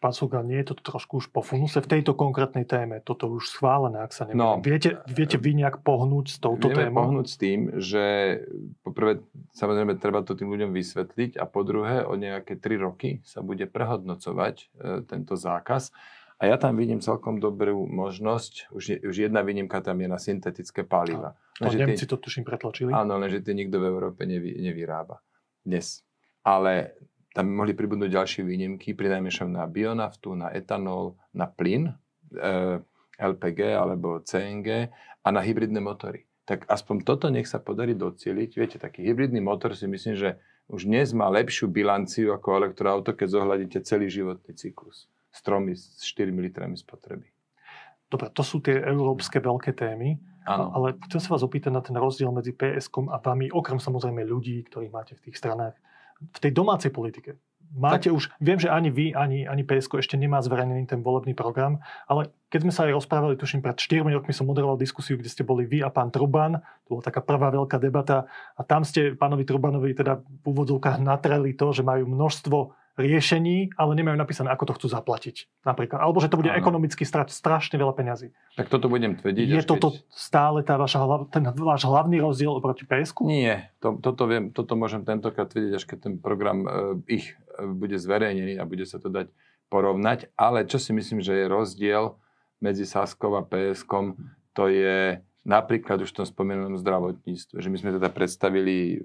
Pán 0.00 0.16
Suga, 0.16 0.40
nie 0.40 0.56
je 0.64 0.72
to 0.72 0.80
trošku 0.80 1.20
už 1.20 1.28
po 1.28 1.44
funuse 1.44 1.76
v 1.76 1.84
tejto 1.84 2.16
konkrétnej 2.16 2.64
téme? 2.64 3.04
Toto 3.04 3.28
už 3.28 3.52
schválené, 3.52 4.00
ak 4.00 4.16
sa 4.16 4.24
neviem. 4.24 4.40
No, 4.40 4.56
viete, 4.56 4.96
viete 5.04 5.36
vy 5.36 5.52
nejak 5.60 5.84
pohnúť 5.84 6.26
s 6.32 6.36
touto 6.40 6.72
vieme 6.72 6.88
témou? 6.88 7.04
pohnúť 7.04 7.26
s 7.28 7.36
tým, 7.36 7.60
že 7.76 8.04
poprvé 8.80 9.20
samozrejme 9.52 10.00
treba 10.00 10.24
to 10.24 10.32
tým 10.32 10.48
ľuďom 10.48 10.72
vysvetliť 10.72 11.36
a 11.36 11.44
po 11.44 11.68
druhé 11.68 12.08
o 12.08 12.16
nejaké 12.16 12.56
tri 12.56 12.80
roky 12.80 13.20
sa 13.28 13.44
bude 13.44 13.68
prehodnocovať 13.68 14.54
e, 14.56 14.64
tento 15.04 15.36
zákaz. 15.36 15.92
A 16.40 16.48
ja 16.48 16.56
tam 16.56 16.80
vidím 16.80 17.04
celkom 17.04 17.36
dobrú 17.36 17.84
možnosť, 17.84 18.72
už, 18.72 18.84
je, 18.88 18.96
už 19.04 19.28
jedna 19.28 19.44
výnimka 19.44 19.84
tam 19.84 20.00
je 20.00 20.08
na 20.08 20.16
syntetické 20.16 20.88
paliva. 20.88 21.36
To 21.60 21.68
Nemci 21.68 22.08
to 22.08 22.16
tuším 22.16 22.48
pretlačili. 22.48 22.96
Áno, 22.96 23.20
lenže 23.20 23.44
tie 23.44 23.52
nikto 23.52 23.76
v 23.76 23.92
Európe 23.92 24.24
nevy, 24.24 24.56
nevyrába 24.56 25.20
dnes. 25.60 26.00
Ale 26.40 26.96
tam 27.36 27.52
mohli 27.52 27.76
pribudnúť 27.76 28.08
ďalšie 28.08 28.40
výnimky, 28.48 28.96
prinajmenšom 28.96 29.52
na 29.52 29.68
bionaftu, 29.68 30.32
na 30.32 30.48
etanol, 30.56 31.20
na 31.36 31.44
plyn, 31.44 31.92
e, 32.32 32.80
LPG 33.20 33.76
alebo 33.76 34.24
CNG 34.24 34.88
a 35.20 35.28
na 35.28 35.44
hybridné 35.44 35.84
motory. 35.84 36.24
Tak 36.48 36.64
aspoň 36.72 37.04
toto 37.04 37.28
nech 37.28 37.52
sa 37.52 37.60
podarí 37.60 37.92
docieliť. 37.92 38.50
Viete, 38.56 38.76
taký 38.80 39.04
hybridný 39.04 39.44
motor 39.44 39.76
si 39.76 39.84
myslím, 39.84 40.16
že 40.16 40.40
už 40.72 40.88
dnes 40.88 41.12
má 41.12 41.28
lepšiu 41.28 41.68
bilanciu 41.68 42.32
ako 42.32 42.64
elektroauto, 42.64 43.12
keď 43.12 43.28
zohľadíte 43.28 43.84
celý 43.84 44.08
životný 44.08 44.56
cyklus 44.56 45.04
s 45.30 45.40
3 45.42 45.72
s 45.74 46.02
4 46.04 46.30
litrami 46.34 46.76
spotreby. 46.76 47.30
Dobre, 48.10 48.26
to 48.34 48.42
sú 48.42 48.58
tie 48.58 48.74
európske 48.82 49.38
veľké 49.38 49.70
témy. 49.72 50.18
Áno. 50.48 50.74
Ale 50.74 50.98
chcem 51.06 51.20
sa 51.22 51.38
vás 51.38 51.46
opýtať 51.46 51.70
na 51.70 51.82
ten 51.84 51.94
rozdiel 51.94 52.34
medzi 52.34 52.50
PSK 52.50 53.06
a 53.12 53.22
vami, 53.22 53.54
okrem 53.54 53.78
samozrejme 53.78 54.26
ľudí, 54.26 54.66
ktorých 54.66 54.90
máte 54.90 55.14
v 55.14 55.30
tých 55.30 55.38
stranách 55.38 55.78
v 56.20 56.38
tej 56.38 56.52
domácej 56.52 56.92
politike. 56.92 57.40
Máte 57.70 58.10
tak. 58.10 58.18
už, 58.18 58.24
viem, 58.42 58.58
že 58.58 58.66
ani 58.66 58.90
vy, 58.90 59.14
ani, 59.14 59.46
ani 59.46 59.62
PSK 59.62 60.02
ešte 60.02 60.18
nemá 60.18 60.42
zverejnený 60.42 60.90
ten 60.90 61.06
volebný 61.06 61.38
program, 61.38 61.78
ale 62.10 62.34
keď 62.50 62.60
sme 62.66 62.72
sa 62.74 62.80
aj 62.90 62.98
rozprávali, 62.98 63.38
tuším, 63.38 63.62
pred 63.62 63.78
4 63.78 64.02
rokmi 64.10 64.34
som 64.34 64.50
moderoval 64.50 64.74
diskusiu, 64.74 65.14
kde 65.14 65.30
ste 65.30 65.46
boli 65.46 65.70
vy 65.70 65.86
a 65.86 65.90
pán 65.90 66.10
Truban, 66.10 66.58
to 66.86 66.98
bola 66.98 67.06
taká 67.06 67.22
prvá 67.22 67.54
veľká 67.54 67.78
debata 67.78 68.26
a 68.58 68.60
tam 68.66 68.82
ste 68.82 69.14
pánovi 69.14 69.46
Trubanovi 69.46 69.94
teda 69.94 70.18
v 70.18 70.44
úvodzovkách 70.50 70.98
natreli 70.98 71.54
to, 71.54 71.70
že 71.70 71.86
majú 71.86 72.10
množstvo 72.10 72.80
riešení, 73.00 73.72
ale 73.80 73.96
nemajú 73.96 74.16
napísané, 74.18 74.52
ako 74.52 74.70
to 74.70 74.76
chcú 74.76 74.86
zaplatiť. 74.92 75.64
Napríklad. 75.64 75.98
Alebo 76.04 76.20
že 76.20 76.28
to 76.28 76.36
bude 76.36 76.52
ano. 76.52 76.60
ekonomicky 76.60 77.08
strať 77.08 77.32
strašne 77.32 77.80
veľa 77.80 77.96
peňazí. 77.96 78.34
Tak 78.60 78.68
toto 78.68 78.92
budem 78.92 79.16
tvrdiť. 79.16 79.46
Je 79.46 79.64
toto 79.64 79.96
keď... 79.96 80.04
stále 80.12 80.58
tá 80.66 80.76
vaša, 80.76 81.00
ten 81.32 81.48
váš 81.56 81.88
hlavný 81.88 82.20
rozdiel 82.20 82.52
oproti 82.52 82.84
PSK? 82.84 83.24
Nie. 83.24 83.72
To, 83.80 83.96
toto, 83.96 84.28
viem, 84.28 84.52
toto 84.52 84.76
môžem 84.76 85.06
tentokrát 85.06 85.48
tvrdiť, 85.48 85.72
až 85.72 85.84
keď 85.88 85.98
ten 85.98 86.14
program 86.20 86.66
e, 86.66 86.68
ich 87.08 87.32
bude 87.74 87.96
zverejnený 88.00 88.56
a 88.56 88.64
bude 88.64 88.84
sa 88.88 88.96
to 88.96 89.12
dať 89.12 89.28
porovnať. 89.68 90.32
Ale 90.34 90.66
čo 90.66 90.80
si 90.80 90.90
myslím, 90.96 91.20
že 91.20 91.36
je 91.36 91.52
rozdiel 91.52 92.16
medzi 92.60 92.84
Saskou 92.84 93.36
a 93.36 93.42
PSK, 93.44 94.16
to 94.52 94.68
je 94.68 95.22
napríklad 95.46 96.04
už 96.04 96.12
v 96.12 96.18
tom 96.20 96.26
spomínanom 96.28 96.76
zdravotníctve, 96.76 97.64
že 97.64 97.68
my 97.72 97.76
sme 97.80 97.96
teda 97.96 98.12
predstavili 98.12 99.00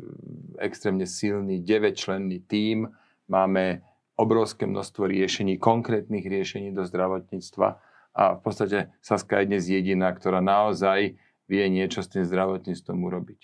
extrémne 0.59 1.07
silný 1.07 1.63
9-členný 1.63 2.43
tím, 2.43 2.91
máme 3.31 3.81
obrovské 4.15 4.67
množstvo 4.67 5.07
riešení, 5.07 5.59
konkrétnych 5.59 6.24
riešení 6.27 6.75
do 6.75 6.83
zdravotníctva 6.83 7.67
a 8.15 8.24
v 8.35 8.41
podstate 8.43 8.91
Saska 9.03 9.43
je 9.43 9.51
dnes 9.51 9.63
jediná, 9.67 10.12
ktorá 10.12 10.39
naozaj 10.39 11.19
vie 11.47 11.63
niečo 11.67 12.03
s 12.03 12.12
tým 12.12 12.24
zdravotníctvom 12.24 12.95
urobiť. 12.95 13.41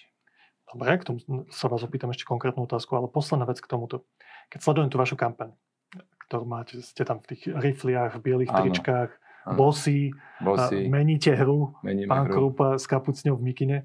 Dobre, 0.72 0.96
k 0.96 1.03
tomu 1.03 1.20
sa 1.51 1.68
vás 1.68 1.84
opýtam 1.84 2.15
ešte 2.15 2.24
konkrétnu 2.24 2.63
otázku, 2.63 2.96
ale 2.96 3.12
posledná 3.12 3.44
vec 3.44 3.60
k 3.60 3.68
tomuto. 3.68 4.08
Keď 4.51 4.60
sledujem 4.60 4.89
tú 4.91 5.00
vašu 5.00 5.15
kampaň, 5.15 5.55
ktorú 6.27 6.43
máte, 6.43 6.79
ste 6.84 7.08
tam 7.08 7.24
v 7.24 7.36
tých 7.36 7.48
rifliach, 7.48 8.20
v 8.20 8.24
bielých 8.24 8.51
Áno. 8.51 8.60
tričkách, 8.67 9.12
bosí, 9.55 10.13
Bossy. 10.43 10.86
meníte 10.91 11.34
hru, 11.34 11.74
Meníme 11.81 12.12
pán 12.12 12.29
hru. 12.29 12.51
Krupa 12.51 12.77
s 12.77 12.86
kapucňou 12.86 13.39
v 13.39 13.43
mikine. 13.43 13.77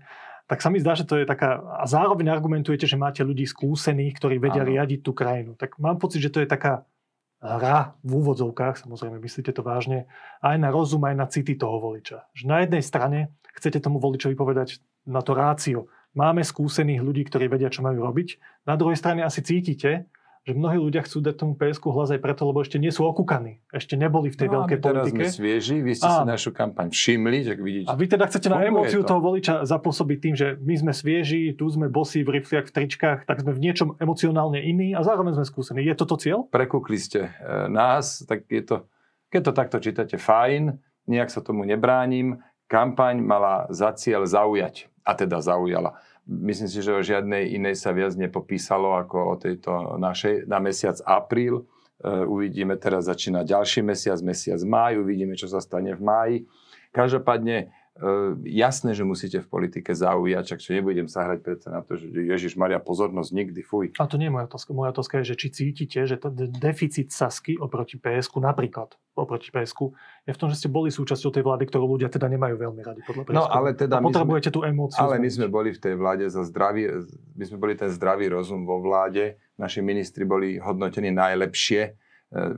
tak 0.46 0.62
sa 0.62 0.70
mi 0.70 0.78
zdá, 0.78 0.94
že 0.94 1.02
to 1.02 1.18
je 1.18 1.26
taká... 1.26 1.58
A 1.58 1.90
zároveň 1.90 2.30
argumentujete, 2.30 2.86
že 2.86 2.94
máte 2.94 3.24
ľudí 3.26 3.42
skúsených, 3.48 4.14
ktorí 4.14 4.38
vedia 4.38 4.62
ano. 4.62 4.70
riadiť 4.70 5.00
tú 5.02 5.10
krajinu. 5.10 5.58
Tak 5.58 5.82
mám 5.82 5.98
pocit, 5.98 6.22
že 6.22 6.30
to 6.30 6.38
je 6.38 6.46
taká 6.46 6.86
hra 7.42 7.98
v 8.06 8.10
úvodzovkách, 8.22 8.80
samozrejme 8.80 9.18
myslíte 9.20 9.52
to 9.52 9.66
vážne, 9.66 10.06
aj 10.40 10.56
na 10.56 10.70
rozum, 10.70 11.02
aj 11.04 11.14
na 11.18 11.26
city 11.26 11.58
toho 11.58 11.82
voliča. 11.82 12.30
Že 12.32 12.44
na 12.46 12.56
jednej 12.62 12.82
strane 12.82 13.18
chcete 13.58 13.82
tomu 13.82 13.98
voličovi 13.98 14.38
povedať 14.38 14.78
na 15.02 15.18
to 15.18 15.34
rácio. 15.34 15.90
Máme 16.16 16.40
skúsených 16.40 17.04
ľudí, 17.04 17.28
ktorí 17.28 17.50
vedia, 17.50 17.68
čo 17.68 17.84
majú 17.84 18.06
robiť. 18.06 18.40
Na 18.64 18.78
druhej 18.78 18.96
strane 18.96 19.20
asi 19.20 19.44
cítite, 19.44 20.08
že 20.46 20.54
mnohí 20.54 20.78
ľudia 20.78 21.02
chcú 21.02 21.18
dať 21.26 21.34
tomu 21.42 21.52
PSK 21.58 21.90
hlas 21.90 22.14
aj 22.14 22.22
preto, 22.22 22.46
lebo 22.46 22.62
ešte 22.62 22.78
nie 22.78 22.94
sú 22.94 23.02
okúkaní. 23.02 23.58
Ešte 23.74 23.98
neboli 23.98 24.30
v 24.30 24.38
tej 24.38 24.48
no, 24.48 24.62
veľkej 24.62 24.78
teraz 24.78 25.10
politike. 25.10 25.18
Teraz 25.26 25.34
sme 25.34 25.42
svieži, 25.42 25.76
vy 25.82 25.92
ste 25.98 26.06
a, 26.06 26.14
si 26.14 26.22
našu 26.22 26.50
kampaň 26.54 26.86
všimli, 26.94 27.38
tak 27.42 27.58
vidíte. 27.58 27.90
A 27.90 27.98
vy 27.98 28.06
teda 28.06 28.30
chcete 28.30 28.46
na 28.46 28.62
emóciu 28.62 29.02
to. 29.02 29.10
toho 29.10 29.18
voliča 29.18 29.66
zapôsobiť 29.66 30.18
tým, 30.22 30.34
že 30.38 30.54
my 30.62 30.74
sme 30.78 30.92
svieži, 30.94 31.50
tu 31.58 31.66
sme 31.66 31.90
bosí 31.90 32.22
v 32.22 32.38
rifliach, 32.38 32.70
v 32.70 32.72
tričkách, 32.78 33.26
tak 33.26 33.42
sme 33.42 33.58
v 33.58 33.60
niečom 33.66 33.98
emocionálne 33.98 34.62
iní 34.62 34.94
a 34.94 35.02
zároveň 35.02 35.34
sme 35.34 35.50
skúsení. 35.50 35.82
Je 35.82 35.98
toto 35.98 36.14
cieľ? 36.14 36.46
Prekúkli 36.46 36.94
ste 36.94 37.26
e, 37.26 37.66
nás, 37.66 38.22
tak 38.22 38.46
je 38.46 38.62
to, 38.62 38.86
keď 39.34 39.50
to 39.50 39.52
takto 39.52 39.76
čítate, 39.82 40.14
fajn, 40.14 40.78
nejak 41.10 41.26
sa 41.26 41.42
tomu 41.42 41.66
nebránim. 41.66 42.38
Kampaň 42.70 43.18
mala 43.18 43.66
za 43.74 43.90
cieľ 43.98 44.30
zaujať, 44.30 44.86
a 45.02 45.10
teda 45.18 45.42
zaujala 45.42 45.98
Myslím 46.26 46.66
si, 46.66 46.82
že 46.82 46.90
o 46.90 47.06
žiadnej 47.06 47.54
inej 47.54 47.78
sa 47.78 47.94
viac 47.94 48.18
nepopísalo 48.18 48.98
ako 48.98 49.16
o 49.16 49.34
tejto 49.38 49.94
našej 50.02 50.50
na 50.50 50.58
mesiac 50.58 50.98
apríl. 51.06 51.62
Uh, 51.96 52.26
uvidíme 52.26 52.74
teraz 52.76 53.06
začína 53.06 53.46
ďalší 53.46 53.86
mesiac, 53.86 54.18
mesiac 54.20 54.60
máj, 54.66 55.00
uvidíme, 55.00 55.38
čo 55.38 55.46
sa 55.46 55.62
stane 55.62 55.94
v 55.94 56.02
máji. 56.02 56.36
Každopádne 56.90 57.70
jasné, 58.44 58.92
že 58.92 59.08
musíte 59.08 59.40
v 59.40 59.48
politike 59.48 59.96
zaujať, 59.96 60.44
čak 60.44 60.60
čo 60.60 60.76
nebudem 60.76 61.08
sa 61.08 61.24
hrať 61.24 61.38
predsa 61.40 61.68
na 61.72 61.80
to, 61.80 61.96
že 61.96 62.12
Ježiš 62.12 62.52
Maria 62.60 62.76
pozornosť 62.76 63.30
nikdy 63.32 63.60
fuj. 63.64 63.96
A 63.96 64.04
to 64.04 64.20
nie 64.20 64.28
je 64.28 64.34
moja 64.36 64.46
otázka. 64.52 64.76
Moja 64.76 64.92
otázka 64.92 65.24
je, 65.24 65.32
že 65.32 65.36
či 65.40 65.48
cítite, 65.48 66.04
že 66.04 66.20
ten 66.20 66.52
deficit 66.60 67.08
Sasky 67.08 67.56
oproti 67.56 67.96
PSK, 67.96 68.36
napríklad 68.36 68.92
oproti 69.16 69.48
PSK, 69.48 69.96
je 70.28 70.32
v 70.36 70.38
tom, 70.38 70.52
že 70.52 70.60
ste 70.60 70.68
boli 70.68 70.92
súčasťou 70.92 71.32
tej 71.32 71.40
vlády, 71.40 71.64
ktorú 71.72 71.96
ľudia 71.96 72.12
teda 72.12 72.28
nemajú 72.28 72.60
veľmi 72.60 72.82
radi 72.84 73.00
podľa 73.08 73.32
PSK. 73.32 73.36
No, 73.40 73.48
ale 73.48 73.72
teda 73.72 73.96
a 73.96 74.04
potrebujete 74.04 74.52
sme, 74.52 74.54
tú 74.54 74.60
emóciu. 74.68 75.00
Ale 75.00 75.16
my 75.16 75.28
sme 75.32 75.46
boli 75.48 75.72
v 75.72 75.80
tej 75.80 75.94
vláde 75.96 76.28
za 76.28 76.44
zdravý, 76.44 77.08
my 77.32 77.44
sme 77.48 77.56
boli 77.56 77.72
ten 77.80 77.88
zdravý 77.88 78.28
rozum 78.28 78.68
vo 78.68 78.76
vláde. 78.84 79.40
Naši 79.56 79.80
ministri 79.80 80.28
boli 80.28 80.60
hodnotení 80.60 81.08
najlepšie, 81.16 81.80
e, 81.80 81.90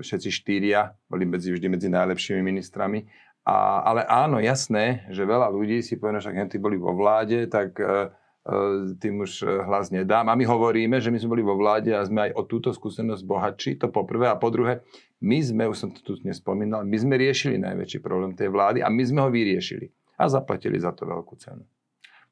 všetci 0.03 0.29
štyria 0.35 0.99
boli 1.07 1.31
medzi, 1.31 1.55
vždy 1.55 1.67
medzi 1.71 1.87
najlepšími 1.87 2.43
ministrami 2.43 3.07
a, 3.49 3.81
ale 3.81 4.05
áno, 4.05 4.45
jasné, 4.45 5.09
že 5.09 5.25
veľa 5.25 5.49
ľudí 5.49 5.81
si 5.81 5.97
povie, 5.97 6.21
že 6.21 6.37
tí 6.53 6.61
boli 6.61 6.77
vo 6.77 6.93
vláde, 6.93 7.49
tak 7.49 7.81
e, 7.81 8.13
e, 8.45 8.93
tým 9.01 9.25
už 9.25 9.41
e, 9.41 9.65
hlas 9.65 9.89
nedám. 9.89 10.29
A 10.29 10.37
my 10.37 10.45
hovoríme, 10.45 11.01
že 11.01 11.09
my 11.09 11.17
sme 11.17 11.33
boli 11.33 11.41
vo 11.41 11.57
vláde 11.57 11.97
a 11.97 12.05
sme 12.05 12.29
aj 12.29 12.37
o 12.37 12.45
túto 12.45 12.77
skúsenosť 12.77 13.25
bohatší, 13.25 13.71
to 13.81 13.89
po 13.89 14.05
prvé. 14.05 14.29
A 14.29 14.37
po 14.37 14.53
druhé, 14.53 14.85
my 15.25 15.41
sme, 15.41 15.65
už 15.65 15.81
som 15.81 15.89
to 15.89 16.05
tu 16.05 16.21
nespomínal, 16.29 16.85
my 16.85 16.97
sme 17.01 17.17
riešili 17.17 17.57
najväčší 17.57 18.05
problém 18.05 18.37
tej 18.37 18.53
vlády 18.53 18.85
a 18.85 18.93
my 18.93 19.01
sme 19.01 19.25
ho 19.25 19.33
vyriešili. 19.33 19.89
A 20.21 20.29
zaplatili 20.29 20.77
za 20.77 20.93
to 20.93 21.09
veľkú 21.09 21.41
cenu. 21.41 21.65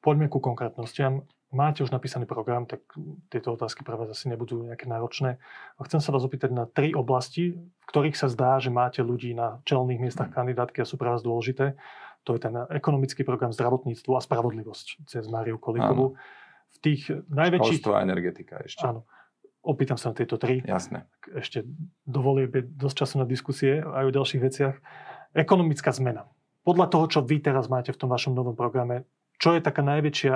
Poďme 0.05 0.29
ku 0.29 0.45
konkrétnostiam 0.45 1.25
máte 1.55 1.83
už 1.83 1.95
napísaný 1.95 2.27
program, 2.27 2.67
tak 2.67 2.83
tieto 3.31 3.55
otázky 3.55 3.87
pre 3.87 3.95
vás 3.95 4.11
asi 4.11 4.27
nebudú 4.27 4.67
nejaké 4.67 4.91
náročné. 4.91 5.39
A 5.79 5.81
chcem 5.87 6.03
sa 6.03 6.11
vás 6.11 6.27
opýtať 6.27 6.51
na 6.51 6.67
tri 6.67 6.93
oblasti, 6.93 7.55
v 7.57 7.87
ktorých 7.87 8.19
sa 8.19 8.27
zdá, 8.27 8.59
že 8.59 8.75
máte 8.75 9.03
ľudí 9.03 9.35
na 9.35 9.63
čelných 9.67 10.03
miestach 10.03 10.31
kandidátky 10.35 10.83
a 10.83 10.89
sú 10.89 10.99
pre 10.99 11.11
vás 11.11 11.23
dôležité. 11.23 11.79
To 12.27 12.35
je 12.35 12.43
ten 12.43 12.55
ekonomický 12.75 13.23
program 13.23 13.55
zdravotníctvo 13.55 14.19
a 14.19 14.21
spravodlivosť 14.21 15.07
cez 15.07 15.25
Máriu 15.31 15.63
Kolíkovú. 15.63 16.19
V 16.75 16.79
tých 16.83 17.09
najväčších... 17.31 17.81
Školstvo 17.87 17.95
a 17.95 18.03
energetika 18.03 18.59
ešte. 18.67 18.83
Áno. 18.83 19.07
Opýtam 19.67 19.99
sa 19.99 20.11
na 20.11 20.19
tieto 20.19 20.39
tri. 20.39 20.63
Jasné. 20.63 21.07
Ešte 21.35 21.67
dovolím 22.07 22.51
dosť 22.75 22.97
času 23.03 23.15
na 23.23 23.27
diskusie 23.27 23.83
aj 23.83 24.05
o 24.11 24.15
ďalších 24.15 24.43
veciach. 24.43 24.75
Ekonomická 25.35 25.91
zmena. 25.91 26.27
Podľa 26.67 26.87
toho, 26.91 27.05
čo 27.07 27.21
vy 27.23 27.39
teraz 27.39 27.71
máte 27.71 27.95
v 27.95 27.99
tom 27.99 28.11
vašom 28.11 28.35
novom 28.35 28.59
programe, 28.59 29.07
čo 29.39 29.55
je 29.55 29.63
taká 29.63 29.87
najväčšia 29.87 30.35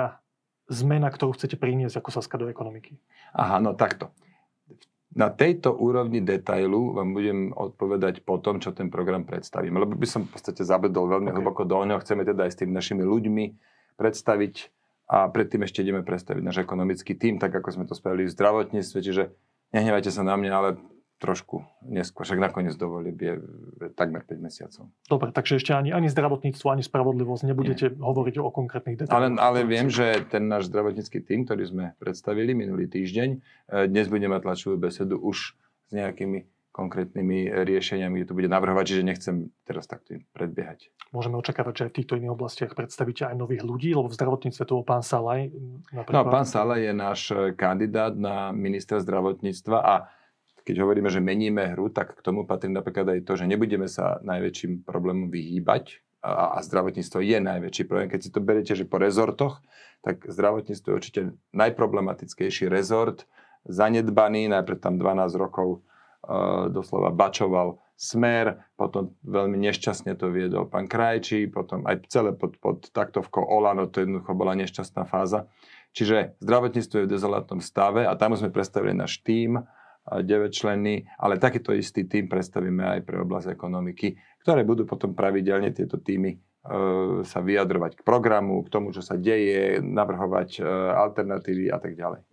zmena, 0.69 1.09
ktorú 1.09 1.33
chcete 1.33 1.57
priniesť 1.57 2.03
ako 2.03 2.09
Saska 2.11 2.35
do 2.37 2.51
ekonomiky? 2.51 2.99
Aha, 3.33 3.57
no 3.57 3.73
takto. 3.73 4.11
Na 5.11 5.27
tejto 5.27 5.75
úrovni 5.75 6.23
detailu 6.23 6.95
vám 6.95 7.11
budem 7.11 7.51
odpovedať 7.51 8.23
po 8.23 8.39
tom, 8.39 8.63
čo 8.63 8.71
ten 8.71 8.87
program 8.87 9.27
predstavíme. 9.27 9.75
Lebo 9.75 9.99
by 9.99 10.07
som 10.07 10.23
v 10.23 10.39
podstate 10.39 10.63
zabedol 10.63 11.11
veľmi 11.11 11.35
okay. 11.35 11.37
hlboko 11.39 11.67
do 11.67 11.83
ňoho. 11.83 11.99
Chceme 11.99 12.23
teda 12.23 12.47
aj 12.47 12.51
s 12.55 12.59
tými 12.63 12.71
našimi 12.71 13.03
ľuďmi 13.03 13.45
predstaviť 13.99 14.71
a 15.11 15.27
predtým 15.27 15.67
ešte 15.67 15.83
ideme 15.83 16.07
predstaviť 16.07 16.39
náš 16.39 16.63
ekonomický 16.63 17.19
tým, 17.19 17.35
tak 17.35 17.51
ako 17.51 17.75
sme 17.75 17.83
to 17.83 17.91
spravili 17.91 18.23
v 18.23 18.31
zdravotníctve. 18.31 18.97
Čiže 19.03 19.23
nehnevajte 19.75 20.07
sa 20.07 20.23
na 20.23 20.39
mňa, 20.39 20.51
ale 20.55 20.69
trošku 21.21 21.61
neskôr, 21.85 22.25
však 22.25 22.41
nakoniec 22.41 22.73
dovolí 22.73 23.13
je 23.13 23.37
takmer 23.93 24.25
5 24.25 24.41
mesiacov. 24.41 24.89
Dobre, 25.05 25.29
takže 25.29 25.61
ešte 25.61 25.77
ani, 25.77 25.93
ani 25.93 26.09
zdravotníctvo, 26.09 26.67
ani 26.73 26.81
spravodlivosť 26.81 27.45
nebudete 27.45 27.93
Nie. 27.93 28.01
hovoriť 28.01 28.35
o 28.41 28.49
konkrétnych 28.49 29.05
detailoch. 29.05 29.37
Ale, 29.37 29.37
ale 29.37 29.59
viem, 29.69 29.85
že 29.85 30.25
ten 30.25 30.49
náš 30.49 30.73
zdravotnícky 30.73 31.21
tým, 31.21 31.45
ktorý 31.45 31.63
sme 31.69 31.85
predstavili 32.01 32.57
minulý 32.57 32.89
týždeň, 32.89 33.29
e, 33.29 33.37
dnes 33.85 34.09
budeme 34.09 34.33
mať 34.33 34.49
tlačovú 34.49 34.81
besedu 34.81 35.21
už 35.21 35.53
s 35.61 35.91
nejakými 35.93 36.49
konkrétnymi 36.71 37.51
riešeniami, 37.67 38.23
kde 38.23 38.27
to 38.31 38.37
bude 38.39 38.47
navrhovať, 38.47 38.83
čiže 38.95 39.03
nechcem 39.03 39.35
teraz 39.67 39.85
takto 39.91 40.23
predbiehať. 40.31 40.87
Môžeme 41.11 41.35
očakávať, 41.35 41.73
že 41.75 41.83
aj 41.83 41.91
v 41.91 41.97
týchto 41.99 42.13
iných 42.15 42.31
oblastiach 42.31 42.71
predstavíte 42.71 43.27
aj 43.27 43.35
nových 43.35 43.67
ľudí, 43.67 43.91
lebo 43.91 44.07
v 44.07 44.15
zdravotníctve 44.15 44.63
to 44.63 44.79
bol 44.79 44.87
pán 44.87 45.03
Salaj. 45.03 45.51
Napríklad. 45.91 46.15
No, 46.15 46.31
pán 46.31 46.47
Salaj 46.47 46.87
je 46.87 46.93
náš 46.95 47.21
kandidát 47.59 48.15
na 48.15 48.55
ministra 48.55 49.03
zdravotníctva 49.03 49.77
a 49.83 49.95
keď 50.61 50.75
hovoríme, 50.81 51.09
že 51.09 51.23
meníme 51.23 51.73
hru, 51.73 51.89
tak 51.89 52.17
k 52.17 52.21
tomu 52.21 52.45
patrí 52.45 52.69
napríklad 52.69 53.17
aj 53.17 53.19
to, 53.25 53.33
že 53.37 53.49
nebudeme 53.49 53.89
sa 53.89 54.21
najväčším 54.21 54.85
problémom 54.85 55.33
vyhýbať 55.33 56.01
a, 56.21 56.57
a 56.57 56.57
zdravotníctvo 56.61 57.17
je 57.21 57.37
najväčší 57.41 57.83
problém. 57.89 58.09
Keď 58.09 58.19
si 58.21 58.29
to 58.29 58.39
beriete, 58.45 58.73
že 58.77 58.85
po 58.85 59.01
rezortoch, 59.01 59.59
tak 60.05 60.25
zdravotníctvo 60.25 60.87
je 60.93 60.97
určite 60.97 61.21
najproblematickejší 61.53 62.69
rezort, 62.69 63.25
zanedbaný, 63.65 64.49
najprv 64.49 64.77
tam 64.81 64.97
12 64.97 65.37
rokov 65.37 65.67
e, 65.77 65.79
doslova 66.73 67.13
bačoval 67.13 67.81
smer, 67.97 68.65
potom 68.73 69.13
veľmi 69.21 69.61
nešťastne 69.61 70.17
to 70.17 70.33
viedol 70.33 70.65
pán 70.65 70.89
Krajčí, 70.89 71.45
potom 71.45 71.85
aj 71.85 72.09
celé 72.09 72.33
pod, 72.33 72.57
pod 72.57 72.89
taktovkou 72.89 73.45
Olano, 73.45 73.85
to 73.85 74.01
jednoducho 74.01 74.33
bola 74.33 74.57
nešťastná 74.57 75.05
fáza. 75.05 75.45
Čiže 75.93 76.39
zdravotníctvo 76.41 76.95
je 76.97 77.05
v 77.05 77.13
dezolátnom 77.13 77.61
stave 77.61 78.09
a 78.09 78.17
tam 78.17 78.33
sme 78.33 78.49
predstavili 78.49 78.97
náš 78.97 79.21
tím, 79.21 79.61
9 80.09 80.49
členný, 80.49 81.05
ale 81.21 81.37
takýto 81.37 81.77
istý 81.77 82.09
tým 82.09 82.25
predstavíme 82.25 82.81
aj 82.97 82.99
pre 83.05 83.21
oblasť 83.21 83.53
ekonomiky, 83.53 84.17
ktoré 84.41 84.65
budú 84.65 84.89
potom 84.89 85.13
pravidelne 85.13 85.69
tieto 85.69 86.01
týmy 86.01 86.33
e, 86.33 86.37
sa 87.21 87.39
vyjadrovať 87.39 88.01
k 88.01 88.05
programu, 88.05 88.65
k 88.65 88.73
tomu, 88.73 88.89
čo 88.89 89.05
sa 89.05 89.13
deje, 89.13 89.77
navrhovať 89.77 90.49
e, 90.57 90.61
alternatívy 90.97 91.69
a 91.69 91.77
tak 91.77 91.93
ďalej. 91.93 92.25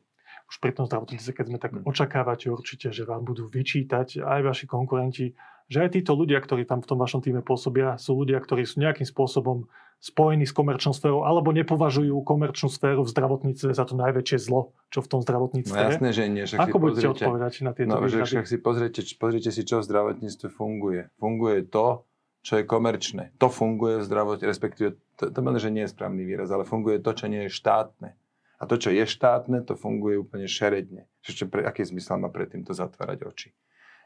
Už 0.48 0.64
pri 0.64 0.72
tom 0.72 0.88
zdravotníctve, 0.88 1.32
keď 1.36 1.44
sme 1.44 1.58
tak 1.60 1.72
hm. 1.76 1.84
očakávate 1.84 2.48
určite, 2.48 2.88
že 2.88 3.04
vám 3.04 3.28
budú 3.28 3.44
vyčítať 3.52 4.24
aj 4.24 4.40
vaši 4.48 4.64
konkurenti, 4.64 5.36
že 5.68 5.84
aj 5.84 6.00
títo 6.00 6.16
ľudia, 6.16 6.40
ktorí 6.40 6.64
tam 6.64 6.80
v 6.80 6.88
tom 6.88 6.96
vašom 6.96 7.20
týme 7.20 7.44
pôsobia, 7.44 8.00
sú 8.00 8.16
ľudia, 8.16 8.40
ktorí 8.40 8.64
sú 8.64 8.80
nejakým 8.80 9.04
spôsobom 9.04 9.68
spojení 9.98 10.46
s 10.46 10.54
komerčnou 10.54 10.94
sférou, 10.94 11.26
alebo 11.26 11.50
nepovažujú 11.50 12.22
komerčnú 12.22 12.70
sféru 12.70 13.02
v 13.02 13.10
zdravotníctve 13.10 13.74
za 13.74 13.82
to 13.82 13.98
najväčšie 13.98 14.38
zlo, 14.38 14.70
čo 14.94 15.02
v 15.02 15.08
tom 15.10 15.20
zdravotníctve 15.26 15.74
no, 15.74 15.90
jasné, 15.90 16.08
že 16.14 16.22
nie. 16.30 16.46
Však 16.46 16.58
Ako 16.62 16.76
budete 16.78 17.10
pozrite, 17.10 17.26
odpovedať 17.26 17.52
na 17.66 17.72
tieto 17.74 17.90
no, 17.90 18.06
že 18.06 18.22
však 18.22 18.46
si 18.46 18.56
pozrite, 18.62 19.00
pozrite 19.18 19.50
si, 19.50 19.62
čo 19.66 19.82
v 19.82 19.86
zdravotníctve 19.90 20.46
funguje. 20.54 21.10
Funguje 21.18 21.66
to, 21.66 22.06
čo 22.46 22.62
je 22.62 22.64
komerčné. 22.64 23.34
To 23.42 23.50
funguje 23.50 23.98
v 23.98 24.04
zdravotníctve, 24.06 24.46
respektíve, 24.46 24.88
to, 25.18 25.34
to 25.34 25.40
že 25.58 25.70
nie 25.74 25.82
je 25.82 25.90
správny 25.90 26.22
výraz, 26.22 26.54
ale 26.54 26.62
funguje 26.62 27.02
to, 27.02 27.10
čo 27.10 27.26
nie 27.26 27.50
je 27.50 27.50
štátne. 27.50 28.14
A 28.58 28.62
to, 28.66 28.74
čo 28.78 28.94
je 28.94 29.02
štátne, 29.02 29.66
to 29.66 29.74
funguje 29.74 30.18
úplne 30.18 30.46
šeredne. 30.46 31.10
Ešte 31.26 31.46
pre, 31.46 31.66
aký 31.66 31.82
zmysel 31.82 32.22
má 32.22 32.30
predtým 32.30 32.62
to 32.62 32.70
zatvárať 32.70 33.26
oči? 33.26 33.50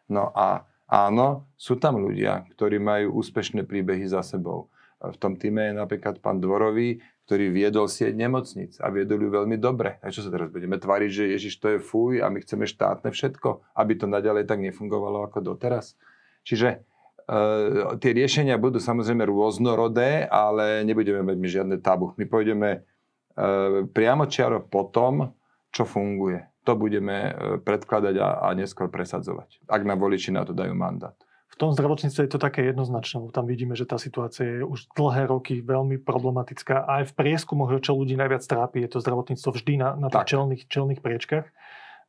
No 0.09 0.33
a 0.33 0.65
áno, 0.89 1.49
sú 1.57 1.77
tam 1.77 2.01
ľudia, 2.01 2.49
ktorí 2.57 2.81
majú 2.81 3.21
úspešné 3.21 3.65
príbehy 3.69 4.09
za 4.09 4.25
sebou 4.25 4.72
v 5.03 5.17
tom 5.19 5.35
týme 5.35 5.71
je 5.71 5.75
napríklad 5.75 6.23
pán 6.23 6.39
Dvorový, 6.39 7.03
ktorý 7.27 7.51
viedol 7.51 7.87
sieť 7.91 8.15
nemocnic 8.15 8.79
a 8.79 8.91
viedol 8.95 9.27
ju 9.27 9.31
veľmi 9.35 9.59
dobre. 9.59 9.99
A 10.03 10.15
čo 10.15 10.23
sa 10.23 10.31
teraz 10.31 10.51
budeme 10.51 10.79
tvariť, 10.79 11.11
že 11.11 11.25
Ježiš 11.35 11.55
to 11.59 11.67
je 11.75 11.79
fuj 11.83 12.23
a 12.23 12.31
my 12.31 12.39
chceme 12.43 12.67
štátne 12.67 13.11
všetko, 13.11 13.79
aby 13.79 13.93
to 13.99 14.07
naďalej 14.07 14.47
tak 14.47 14.63
nefungovalo 14.63 15.27
ako 15.27 15.55
doteraz. 15.55 15.99
Čiže 16.43 16.69
e, 16.71 16.79
tie 17.99 18.11
riešenia 18.15 18.59
budú 18.59 18.83
samozrejme 18.83 19.27
rôznorodé, 19.27 20.27
ale 20.27 20.83
nebudeme 20.87 21.23
mať 21.23 21.37
my 21.39 21.49
žiadne 21.49 21.77
tabu. 21.79 22.15
My 22.19 22.27
pôjdeme 22.27 22.69
e, 22.71 22.81
priamo 23.87 24.27
čiaro 24.27 24.63
po 24.67 24.91
tom, 24.91 25.35
čo 25.71 25.87
funguje. 25.87 26.53
To 26.63 26.79
budeme 26.79 27.17
e, 27.17 27.33
predkladať 27.59 28.15
a, 28.19 28.29
a 28.45 28.49
neskôr 28.55 28.91
presadzovať, 28.91 29.67
ak 29.67 29.83
nám 29.83 29.99
voliči 29.99 30.31
na 30.35 30.43
to 30.43 30.55
dajú 30.55 30.75
mandát. 30.75 31.15
Tom 31.63 31.79
zdravotníctve 31.79 32.27
je 32.27 32.33
to 32.35 32.43
také 32.43 32.75
jednoznačné, 32.75 33.31
tam 33.31 33.47
vidíme, 33.47 33.79
že 33.79 33.87
tá 33.87 33.95
situácia 33.95 34.43
je 34.43 34.67
už 34.67 34.91
dlhé 34.99 35.31
roky 35.31 35.63
veľmi 35.63 36.03
problematická. 36.03 36.83
A 36.83 37.07
aj 37.07 37.15
v 37.15 37.23
prieskumoch, 37.23 37.71
čo 37.79 37.95
ľudí 37.95 38.19
najviac 38.19 38.43
trápi, 38.43 38.83
je 38.83 38.91
to 38.91 38.99
zdravotníctvo 38.99 39.51
vždy 39.55 39.79
na, 39.79 39.95
na 39.95 40.11
tých 40.11 40.35
čelných, 40.35 40.67
čelných 40.67 40.99
priečkach. 40.99 41.47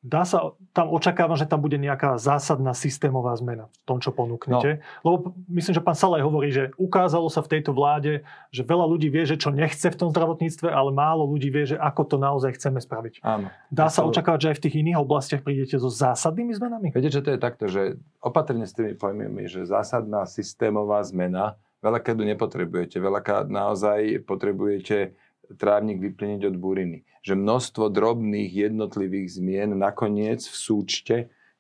Dá 0.04 0.28
sa, 0.28 0.52
tam 0.76 0.92
očakávam, 0.92 1.40
že 1.40 1.48
tam 1.48 1.64
bude 1.64 1.80
nejaká 1.80 2.20
zásadná 2.20 2.76
systémová 2.76 3.32
zmena 3.40 3.72
v 3.72 3.78
tom, 3.88 4.04
čo 4.04 4.12
ponúknete. 4.12 4.84
No. 5.00 5.04
Lebo 5.08 5.16
myslím, 5.48 5.80
že 5.80 5.80
pán 5.80 5.96
Salaj 5.96 6.28
hovorí, 6.28 6.52
že 6.52 6.76
ukázalo 6.76 7.32
sa 7.32 7.40
v 7.40 7.56
tejto 7.56 7.72
vláde, 7.72 8.28
že 8.52 8.68
veľa 8.68 8.84
ľudí 8.84 9.08
vie, 9.08 9.24
že 9.24 9.40
čo 9.40 9.48
nechce 9.48 9.88
v 9.88 9.96
tom 9.96 10.12
zdravotníctve, 10.12 10.68
ale 10.68 10.92
málo 10.92 11.24
ľudí 11.24 11.48
vie, 11.48 11.72
že 11.72 11.80
ako 11.80 12.04
to 12.04 12.16
naozaj 12.20 12.52
chceme 12.60 12.84
spraviť. 12.84 13.24
Áno. 13.24 13.48
Dá 13.72 13.88
sa 13.88 14.04
očakávať, 14.04 14.40
že 14.44 14.50
aj 14.52 14.58
v 14.60 14.64
tých 14.68 14.76
iných 14.84 15.00
oblastiach 15.00 15.40
prídete 15.40 15.80
so 15.80 15.88
zásadnými 15.88 16.52
zmenami? 16.52 16.92
Viete, 16.92 17.08
že 17.08 17.24
to 17.24 17.32
je 17.32 17.40
takto, 17.40 17.72
že 17.72 17.96
opatrne 18.20 18.68
s 18.68 18.76
tými 18.76 19.00
pojmami, 19.00 19.48
že 19.48 19.64
zásadná 19.64 20.28
systémová 20.28 21.00
zmena, 21.08 21.56
veľakrát 21.80 22.20
nepotrebujete, 22.20 23.00
veľakrát 23.00 23.48
naozaj 23.48 24.28
potrebujete 24.28 25.16
trávnik 25.56 26.02
vyplniť 26.02 26.42
od 26.50 26.56
buriny. 26.58 27.06
Že 27.24 27.40
množstvo 27.40 27.90
drobných 27.90 28.52
jednotlivých 28.52 29.40
zmien 29.40 29.78
nakoniec 29.78 30.44
v 30.44 30.56
súčte 30.56 31.18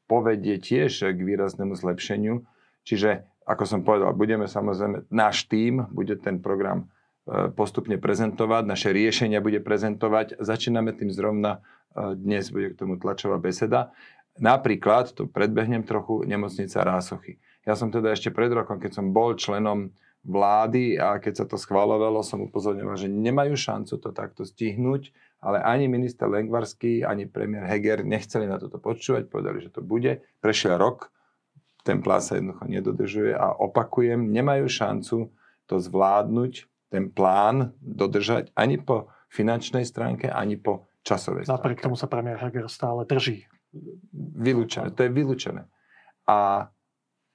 povedie 0.07 0.59
tiež 0.59 1.15
k 1.15 1.19
výraznému 1.19 1.73
zlepšeniu. 1.73 2.43
Čiže, 2.83 3.23
ako 3.47 3.63
som 3.63 3.79
povedal, 3.81 4.11
budeme 4.13 4.45
samozrejme, 4.45 5.07
náš 5.09 5.47
tým 5.47 5.87
bude 5.89 6.19
ten 6.19 6.43
program 6.43 6.91
e, 7.25 7.49
postupne 7.55 7.95
prezentovať, 7.95 8.63
naše 8.67 8.89
riešenia 8.91 9.39
bude 9.39 9.63
prezentovať. 9.63 10.37
Začíname 10.43 10.91
tým 10.91 11.09
zrovna, 11.09 11.63
e, 11.95 12.19
dnes 12.19 12.51
bude 12.51 12.75
k 12.75 12.79
tomu 12.83 12.99
tlačová 12.99 13.39
beseda. 13.39 13.95
Napríklad, 14.37 15.13
to 15.13 15.29
predbehnem 15.29 15.85
trochu, 15.85 16.25
nemocnica 16.25 16.83
Rásochy. 16.83 17.39
Ja 17.63 17.79
som 17.79 17.93
teda 17.93 18.11
ešte 18.11 18.33
pred 18.33 18.51
rokom, 18.51 18.81
keď 18.81 18.99
som 18.99 19.15
bol 19.15 19.39
členom 19.39 19.95
vlády 20.23 20.95
a 20.95 21.19
keď 21.19 21.43
sa 21.43 21.45
to 21.45 21.59
schvalovalo, 21.59 22.23
som 22.23 22.47
upozorňoval, 22.47 22.95
že 22.95 23.11
nemajú 23.11 23.59
šancu 23.59 23.99
to 23.99 24.09
takto 24.15 24.47
stihnúť, 24.47 25.11
ale 25.43 25.59
ani 25.59 25.91
minister 25.91 26.31
Lengvarský, 26.31 27.03
ani 27.03 27.27
premiér 27.27 27.67
Heger 27.67 28.07
nechceli 28.07 28.47
na 28.47 28.55
toto 28.55 28.79
počúvať, 28.79 29.27
povedali, 29.27 29.59
že 29.59 29.75
to 29.75 29.83
bude. 29.83 30.23
Prešiel 30.39 30.79
rok, 30.79 31.11
ten 31.83 31.99
plán 31.99 32.23
sa 32.23 32.39
jednoducho 32.39 32.63
nedodržuje 32.71 33.35
a 33.35 33.51
opakujem, 33.51 34.31
nemajú 34.31 34.71
šancu 34.71 35.27
to 35.67 35.75
zvládnuť, 35.83 36.71
ten 36.87 37.11
plán 37.11 37.75
dodržať 37.83 38.55
ani 38.55 38.79
po 38.79 39.11
finančnej 39.27 39.83
stránke, 39.83 40.31
ani 40.31 40.55
po 40.55 40.87
časovej 41.03 41.43
stránke. 41.43 41.59
Napriek 41.59 41.83
tomu 41.83 41.99
sa 41.99 42.07
premiér 42.07 42.39
Heger 42.39 42.71
stále 42.71 43.03
drží. 43.03 43.43
Vylúčené, 44.15 44.95
to 44.95 45.03
je 45.03 45.11
vylúčené. 45.11 45.67
A 46.23 46.71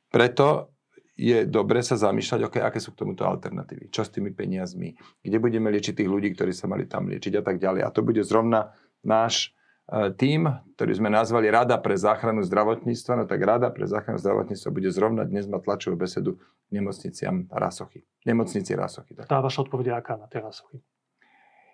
preto 0.08 0.72
je 1.18 1.50
dobre 1.50 1.82
sa 1.82 1.98
zamýšľať, 1.98 2.40
okay, 2.46 2.62
aké 2.62 2.78
sú 2.78 2.94
k 2.94 3.02
tomuto 3.02 3.26
alternatívy, 3.26 3.90
čo 3.90 4.06
s 4.06 4.14
tými 4.14 4.30
peniazmi, 4.30 4.94
kde 5.18 5.36
budeme 5.42 5.66
liečiť 5.74 5.98
tých 5.98 6.06
ľudí, 6.06 6.30
ktorí 6.38 6.54
sa 6.54 6.70
mali 6.70 6.86
tam 6.86 7.10
liečiť 7.10 7.34
a 7.34 7.42
tak 7.42 7.58
ďalej. 7.58 7.82
A 7.82 7.90
to 7.90 8.06
bude 8.06 8.22
zrovna 8.22 8.70
náš 9.02 9.50
e, 9.90 10.14
tým, 10.14 10.46
ktorý 10.78 10.92
sme 10.94 11.10
nazvali 11.10 11.50
Rada 11.50 11.74
pre 11.82 11.98
záchranu 11.98 12.46
zdravotníctva, 12.46 13.12
no 13.18 13.24
tak 13.26 13.42
Rada 13.42 13.74
pre 13.74 13.90
záchranu 13.90 14.22
zdravotníctva 14.22 14.70
bude 14.70 14.94
zrovna 14.94 15.26
dnes 15.26 15.50
mať 15.50 15.66
tlačovú 15.66 15.98
besedu 15.98 16.38
nemocniciam 16.70 17.50
Rasochy. 17.50 18.06
Nemocnici 18.22 18.78
Rasochy. 18.78 19.18
Tak. 19.18 19.26
Tá 19.26 19.42
vaša 19.42 19.66
odpoveď 19.66 19.90
je 19.90 19.94
aká 19.98 20.14
na 20.14 20.30
tie 20.30 20.38
Rasochy? 20.38 20.78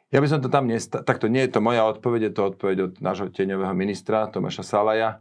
Ja 0.09 0.25
by 0.25 0.29
som 0.31 0.41
to 0.41 0.49
tam 0.49 0.73
nesta... 0.73 1.05
Takto 1.05 1.29
nie 1.29 1.45
je 1.45 1.53
to 1.53 1.61
moja 1.61 1.85
odpoveď, 1.85 2.31
je 2.31 2.33
to 2.33 2.43
odpoveď 2.49 2.77
od 2.81 2.93
nášho 3.05 3.29
tieňového 3.29 3.77
ministra 3.77 4.25
Tomáša 4.33 4.65
Salaja 4.65 5.21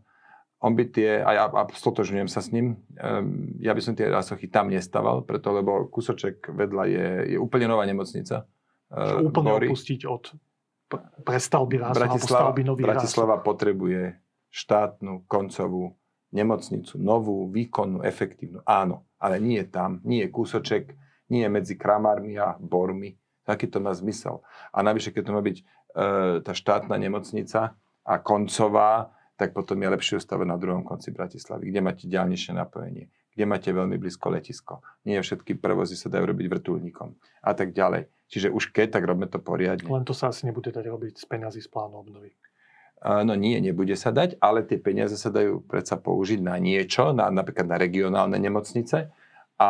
on 0.64 0.80
by 0.80 0.84
tie, 0.88 1.20
a 1.20 1.30
ja 1.36 1.44
a 1.52 1.68
stotožňujem 1.68 2.32
sa 2.32 2.40
s 2.40 2.56
ním, 2.56 2.80
um, 2.96 3.52
ja 3.60 3.76
by 3.76 3.82
som 3.84 3.94
tie 4.00 4.08
rásochy 4.08 4.48
tam 4.48 4.72
nestaval, 4.72 5.28
preto 5.28 5.52
lebo 5.52 5.92
kúsoček 5.92 6.48
vedľa 6.48 6.84
je, 6.88 7.08
je 7.36 7.38
úplne 7.38 7.68
nová 7.68 7.84
nemocnica. 7.84 8.48
Uh, 8.88 9.28
úplne 9.28 9.52
Bory. 9.52 9.68
opustiť 9.68 10.02
od 10.08 10.24
prestavby 11.28 11.84
rásoch 11.84 12.08
a 12.08 12.16
postavby 12.16 12.62
nových 12.64 12.86
Bratislava 12.88 13.42
rásoch. 13.42 13.48
potrebuje 13.50 14.02
štátnu, 14.54 15.26
koncovú 15.28 15.98
nemocnicu, 16.34 16.98
novú, 16.98 17.50
výkonnú, 17.50 18.02
efektívnu. 18.02 18.62
Áno, 18.66 19.06
ale 19.22 19.38
nie 19.38 19.62
tam, 19.70 20.02
nie 20.06 20.26
je 20.26 20.30
kúsoček, 20.34 20.94
nie 21.30 21.46
je 21.46 21.50
medzi 21.50 21.74
kramármi 21.78 22.38
a 22.38 22.58
bormi. 22.58 23.18
Taký 23.44 23.70
to 23.70 23.82
má 23.82 23.94
zmysel. 23.94 24.42
A 24.74 24.82
navyše, 24.82 25.14
keď 25.14 25.24
to 25.30 25.36
má 25.36 25.42
byť 25.42 25.58
e, 25.60 25.64
tá 26.42 26.54
štátna 26.56 26.96
nemocnica 26.98 27.76
a 28.06 28.14
koncová, 28.22 29.14
tak 29.36 29.58
potom 29.58 29.82
je 29.82 29.90
lepšie 29.90 30.16
ustavené 30.22 30.54
na 30.54 30.62
druhom 30.62 30.86
konci 30.86 31.10
Bratislavy, 31.10 31.74
kde 31.74 31.80
máte 31.82 32.06
ďalnejšie 32.06 32.54
napojenie, 32.54 33.10
kde 33.34 33.44
máte 33.50 33.70
veľmi 33.74 33.98
blízko 33.98 34.30
letisko. 34.30 34.86
Nie 35.10 35.20
všetky 35.26 35.58
prevozy 35.58 35.98
sa 35.98 36.14
dajú 36.14 36.30
robiť 36.30 36.46
vrtulníkom 36.50 37.18
a 37.42 37.52
tak 37.58 37.74
ďalej. 37.74 38.08
Čiže 38.30 38.50
už 38.50 38.74
keď, 38.74 38.98
tak 38.98 39.06
robíme 39.06 39.30
to 39.30 39.38
poriadne. 39.42 39.86
Len 39.86 40.06
to 40.06 40.14
sa 40.14 40.30
asi 40.30 40.50
nebude 40.50 40.74
dať 40.74 40.86
robiť 40.86 41.14
z 41.22 41.26
peňazí 41.30 41.62
z 41.62 41.70
plánu 41.70 42.02
obnovy. 42.02 42.34
No 43.04 43.36
nie, 43.36 43.60
nebude 43.60 44.00
sa 44.00 44.16
dať, 44.16 44.40
ale 44.40 44.64
tie 44.64 44.80
peniaze 44.80 45.20
sa 45.20 45.28
dajú 45.28 45.60
predsa 45.68 46.00
použiť 46.00 46.40
na 46.40 46.56
niečo, 46.56 47.12
na, 47.12 47.28
napríklad 47.28 47.68
na 47.68 47.76
regionálne 47.76 48.40
nemocnice 48.40 49.12
a 49.60 49.70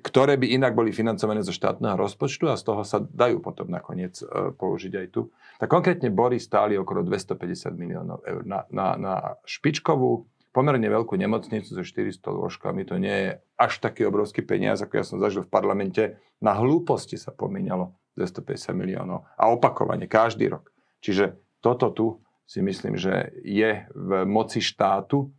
ktoré 0.00 0.40
by 0.40 0.56
inak 0.56 0.72
boli 0.72 0.88
financované 0.88 1.44
zo 1.44 1.52
štátneho 1.52 2.00
rozpočtu 2.00 2.48
a 2.48 2.56
z 2.56 2.64
toho 2.64 2.80
sa 2.80 3.04
dajú 3.04 3.44
potom 3.44 3.68
nakoniec 3.68 4.16
e, 4.24 4.56
použiť 4.56 4.92
aj 4.96 5.06
tu. 5.12 5.28
Tak 5.60 5.68
konkrétne 5.68 6.08
Bory 6.08 6.40
stáli 6.40 6.80
okolo 6.80 7.04
250 7.04 7.76
miliónov 7.76 8.24
eur 8.24 8.40
na, 8.48 8.64
na, 8.72 8.96
na 8.96 9.14
špičkovú, 9.44 10.24
pomerne 10.52 10.84
veľkú 10.88 11.16
nemocnicu 11.16 11.76
so 11.76 11.84
400 11.84 12.24
lôžkami. 12.24 12.88
To 12.88 12.96
nie 12.96 13.16
je 13.28 13.30
až 13.56 13.72
taký 13.80 14.08
obrovský 14.08 14.44
peniaz, 14.44 14.84
ako 14.84 14.94
ja 14.96 15.04
som 15.04 15.20
zažil 15.20 15.44
v 15.44 15.52
parlamente. 15.52 16.02
Na 16.40 16.56
hlúposti 16.56 17.20
sa 17.20 17.32
pomínalo 17.32 17.96
250 18.16 18.76
miliónov. 18.76 19.24
A 19.36 19.48
opakovane, 19.48 20.08
každý 20.08 20.52
rok. 20.52 20.72
Čiže 21.00 21.40
toto 21.64 21.88
tu 21.92 22.06
si 22.44 22.60
myslím, 22.60 23.00
že 23.00 23.32
je 23.40 23.88
v 23.96 24.10
moci 24.28 24.60
štátu 24.60 25.32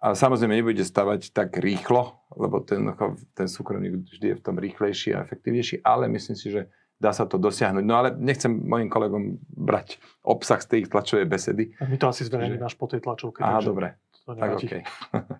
a 0.00 0.16
samozrejme 0.16 0.56
nebude 0.56 0.80
stavať 0.80 1.36
tak 1.36 1.60
rýchlo, 1.60 2.16
lebo 2.32 2.64
ten, 2.64 2.88
ten 3.36 3.48
súkromník 3.48 4.08
vždy 4.08 4.26
je 4.32 4.38
v 4.40 4.44
tom 4.44 4.56
rýchlejší 4.56 5.12
a 5.12 5.20
efektívnejší, 5.20 5.84
ale 5.84 6.08
myslím 6.08 6.36
si, 6.36 6.48
že 6.48 6.72
dá 7.00 7.12
sa 7.12 7.28
to 7.28 7.36
dosiahnuť. 7.36 7.84
No 7.84 7.94
ale 8.00 8.08
nechcem 8.16 8.48
mojim 8.48 8.88
kolegom 8.88 9.40
brať 9.52 10.00
obsah 10.24 10.60
z 10.60 10.68
tej 10.68 10.80
tlačovej 10.88 11.28
besedy. 11.28 11.72
My 11.84 11.96
to 12.00 12.08
asi 12.08 12.24
zverejníme 12.28 12.64
že... 12.64 12.68
až 12.68 12.74
po 12.76 12.88
tej 12.88 13.00
tlačovke. 13.04 13.40
Aha, 13.44 13.60
dobre. 13.60 13.96
To 14.28 14.36
tak 14.36 14.60
okay. 14.60 14.84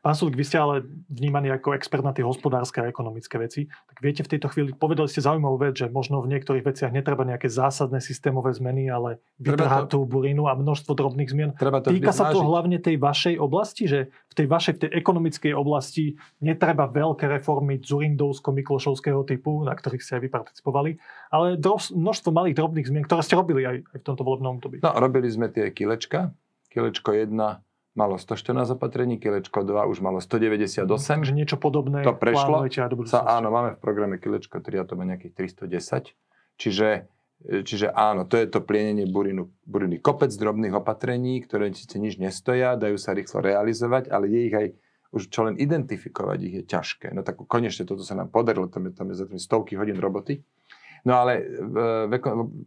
Pán 0.00 0.16
Sulik, 0.16 0.32
vy 0.32 0.48
ste 0.48 0.56
ale 0.56 0.80
vnímaní 1.12 1.52
ako 1.52 1.76
expert 1.76 2.00
na 2.00 2.16
tie 2.16 2.24
hospodárske 2.24 2.80
a 2.80 2.88
ekonomické 2.88 3.36
veci. 3.36 3.68
Tak 3.68 4.00
viete 4.00 4.24
v 4.24 4.32
tejto 4.32 4.48
chvíli, 4.48 4.72
povedali 4.72 5.12
ste 5.12 5.20
zaujímavú 5.20 5.60
vec, 5.60 5.76
že 5.76 5.92
možno 5.92 6.24
v 6.24 6.32
niektorých 6.32 6.64
veciach 6.64 6.88
netreba 6.88 7.28
nejaké 7.28 7.52
zásadné 7.52 8.00
systémové 8.00 8.56
zmeny, 8.56 8.88
ale 8.88 9.20
vytrhať 9.36 9.92
tú 9.92 10.08
burinu 10.08 10.48
a 10.48 10.56
množstvo 10.56 10.96
drobných 10.96 11.28
zmien. 11.28 11.50
Treba 11.52 11.84
to 11.84 11.92
Týka 11.92 12.16
sa 12.16 12.32
to 12.32 12.40
hlavne 12.40 12.80
tej 12.80 12.96
vašej 12.96 13.36
oblasti, 13.36 13.84
že 13.84 14.08
v 14.32 14.34
tej 14.40 14.46
vašej, 14.48 14.72
v 14.80 14.80
tej 14.88 14.90
ekonomickej 15.04 15.52
oblasti 15.52 16.16
netreba 16.40 16.88
veľké 16.88 17.28
reformy 17.28 17.84
Zurindovsko-Miklošovského 17.84 19.20
typu, 19.28 19.68
na 19.68 19.76
ktorých 19.76 20.00
ste 20.00 20.16
aj 20.16 20.22
vy 20.24 20.30
participovali, 20.32 20.90
ale 21.28 21.60
množstvo 21.92 22.32
malých 22.32 22.56
drobných 22.56 22.88
zmien, 22.88 23.04
ktoré 23.04 23.20
ste 23.20 23.36
robili 23.36 23.68
aj, 23.68 23.76
aj 23.84 23.98
v 24.00 24.04
tomto 24.08 24.24
volebnom 24.24 24.56
období. 24.56 24.80
No, 24.80 24.96
robili 24.96 25.28
sme 25.28 25.52
tie 25.52 25.68
kilečka. 25.68 26.32
Kilečko 26.72 27.12
1 27.12 27.68
malo 27.94 28.18
114 28.18 28.78
opatrení, 28.78 29.18
Kilečko 29.18 29.66
2 29.66 29.90
už 29.90 29.98
malo 30.00 30.22
198. 30.22 30.86
Takže 30.86 31.34
niečo 31.34 31.56
podobné 31.58 32.06
to 32.06 32.14
prešlo. 32.14 32.62
Sa, 33.06 33.26
áno, 33.26 33.50
máme 33.50 33.74
v 33.74 33.78
programe 33.82 34.16
Kilečko 34.22 34.62
3 34.62 34.82
a 34.82 34.84
to 34.86 34.94
má 34.94 35.02
nejakých 35.04 35.58
310. 35.58 36.14
Čiže, 36.60 36.88
čiže 37.66 37.86
áno, 37.90 38.28
to 38.28 38.38
je 38.38 38.46
to 38.46 38.62
plienenie 38.62 39.10
burinu, 39.10 39.50
buriny. 39.66 39.98
Kopec 39.98 40.30
drobných 40.30 40.76
opatrení, 40.76 41.42
ktoré 41.42 41.72
síce 41.74 41.98
nič 41.98 42.20
nestoja, 42.20 42.78
dajú 42.78 43.00
sa 43.00 43.16
rýchlo 43.16 43.42
realizovať, 43.42 44.12
ale 44.12 44.30
je 44.30 44.40
ich 44.46 44.54
aj 44.54 44.68
už 45.10 45.26
čo 45.26 45.42
len 45.42 45.58
identifikovať 45.58 46.38
ich 46.46 46.54
je 46.62 46.64
ťažké. 46.70 47.10
No 47.10 47.26
tak 47.26 47.42
konečne 47.50 47.82
toto 47.82 48.06
sa 48.06 48.14
nám 48.14 48.30
podarilo, 48.30 48.70
tam 48.70 48.86
je, 48.86 48.92
tam 48.94 49.10
je 49.10 49.18
za 49.18 49.26
tým 49.26 49.42
stovky 49.42 49.74
hodín 49.74 49.98
roboty. 49.98 50.38
No 51.02 51.18
ale 51.18 51.42
v, 51.42 51.76
v, 52.06 52.12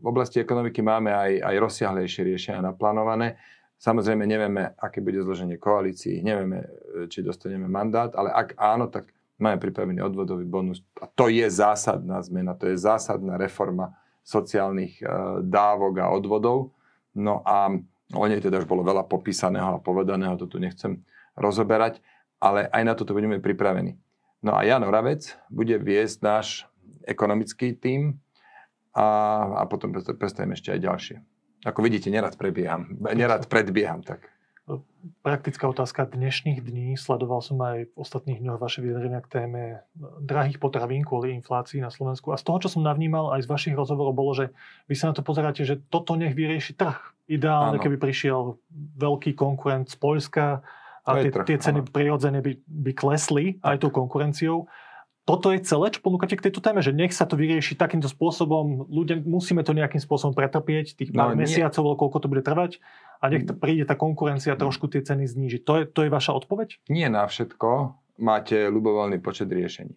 v 0.01 0.05
oblasti 0.05 0.41
ekonomiky 0.43 0.83
máme 0.83 1.13
aj, 1.13 1.31
aj 1.39 1.55
rozsiahlejšie 1.55 2.21
riešenia 2.33 2.65
naplánované. 2.65 3.39
Samozrejme 3.83 4.23
nevieme, 4.23 4.71
aké 4.79 5.03
bude 5.03 5.19
zloženie 5.19 5.59
koalícií, 5.59 6.23
nevieme, 6.23 6.63
e, 6.63 6.67
či 7.11 7.19
dostaneme 7.19 7.67
mandát, 7.67 8.15
ale 8.15 8.31
ak 8.31 8.55
áno, 8.55 8.87
tak 8.87 9.11
máme 9.43 9.59
pripravený 9.59 9.99
odvodový 9.99 10.47
bonus. 10.47 10.79
A 11.03 11.11
to 11.11 11.27
je 11.27 11.43
zásadná 11.51 12.23
zmena, 12.23 12.55
to 12.55 12.71
je 12.71 12.79
zásadná 12.79 13.35
reforma 13.35 13.91
sociálnych 14.23 15.03
e, 15.03 15.05
dávok 15.43 15.99
a 15.99 16.15
odvodov. 16.15 16.71
No 17.11 17.43
a 17.43 17.75
o 18.15 18.23
nej 18.23 18.39
teda 18.39 18.63
už 18.63 18.71
bolo 18.71 18.87
veľa 18.87 19.03
popísaného 19.03 19.75
a 19.75 19.83
povedaného, 19.83 20.39
to 20.39 20.47
tu 20.47 20.63
nechcem 20.63 21.03
rozoberať, 21.35 21.99
ale 22.39 22.71
aj 22.71 22.83
na 22.87 22.95
toto 22.95 23.11
budeme 23.11 23.43
pripravení. 23.43 23.99
No 24.39 24.55
a 24.55 24.63
Jan 24.63 24.87
Oravec 24.87 25.35
bude 25.51 25.75
viesť 25.75 26.23
náš 26.23 26.47
ekonomický 27.03 27.75
tím 27.75 28.15
a, 28.95 29.43
a 29.59 29.63
potom 29.67 29.91
predstavím 29.91 30.55
ešte 30.55 30.71
aj 30.71 30.79
ďalšie. 30.79 31.32
Ako 31.63 31.79
vidíte, 31.79 32.11
nerad 32.11 32.35
prebieham, 32.35 32.91
nerad 33.15 33.47
predbieham, 33.47 34.03
tak 34.03 34.33
Praktická 35.19 35.67
otázka 35.67 36.07
dnešných 36.07 36.63
dní. 36.63 36.95
Sledoval 36.95 37.43
som 37.43 37.59
aj 37.59 37.91
v 37.91 37.93
ostatných 37.99 38.39
dňoch 38.39 38.55
vaše 38.55 38.79
vyjadrenia 38.79 39.19
k 39.19 39.27
téme 39.27 39.83
drahých 40.23 40.63
potravín 40.63 41.03
kvôli 41.03 41.35
inflácii 41.35 41.83
na 41.83 41.91
Slovensku. 41.91 42.31
A 42.31 42.39
z 42.39 42.47
toho, 42.47 42.63
čo 42.63 42.71
som 42.71 42.87
navnímal 42.87 43.35
aj 43.35 43.43
z 43.43 43.51
vašich 43.51 43.75
rozhovorov, 43.75 44.15
bolo, 44.15 44.31
že 44.31 44.45
vy 44.87 44.95
sa 44.95 45.11
na 45.11 45.19
to 45.19 45.19
pozeráte, 45.19 45.67
že 45.67 45.83
toto 45.91 46.15
nech 46.15 46.31
vyrieši 46.31 46.79
trh. 46.79 46.95
Ideálne, 47.27 47.75
Áno. 47.75 47.83
keby 47.83 47.99
prišiel 47.99 48.55
veľký 48.95 49.35
konkurent 49.35 49.91
z 49.91 49.99
Poľska 49.99 50.63
a 51.03 51.09
tie, 51.19 51.31
trh, 51.35 51.43
tie 51.43 51.57
ceny 51.59 51.83
prirodzene 51.91 52.39
by, 52.39 52.63
by 52.63 52.91
klesli 52.95 53.59
tak. 53.59 53.67
aj 53.67 53.75
tou 53.83 53.91
konkurenciou 53.91 54.71
toto 55.23 55.55
je 55.55 55.63
celé, 55.63 55.87
čo 55.87 56.03
ponúkate 56.03 56.35
k 56.35 56.51
tejto 56.51 56.59
téme, 56.59 56.83
že 56.83 56.91
nech 56.91 57.15
sa 57.15 57.23
to 57.23 57.39
vyrieši 57.39 57.79
takýmto 57.79 58.11
spôsobom, 58.11 58.91
ľudia, 58.91 59.23
musíme 59.23 59.63
to 59.63 59.71
nejakým 59.71 60.03
spôsobom 60.03 60.35
pretrpieť, 60.35 60.99
tých 60.99 61.15
pár 61.15 61.31
no, 61.31 61.39
mesiacov, 61.39 61.95
koľko 61.95 62.17
to 62.19 62.27
bude 62.27 62.43
trvať 62.43 62.83
a 63.23 63.31
nech 63.31 63.47
to, 63.47 63.55
príde 63.55 63.87
tá 63.87 63.95
konkurencia 63.95 64.59
trošku 64.59 64.91
tie 64.91 64.99
ceny 64.99 65.23
znížiť. 65.23 65.61
To 65.63 65.73
je, 65.79 65.83
to 65.87 65.99
je 66.03 66.09
vaša 66.11 66.35
odpoveď? 66.35 66.83
Nie 66.91 67.07
na 67.07 67.23
všetko 67.23 67.95
máte 68.19 68.67
ľubovoľný 68.67 69.23
počet 69.23 69.47
riešení. 69.47 69.95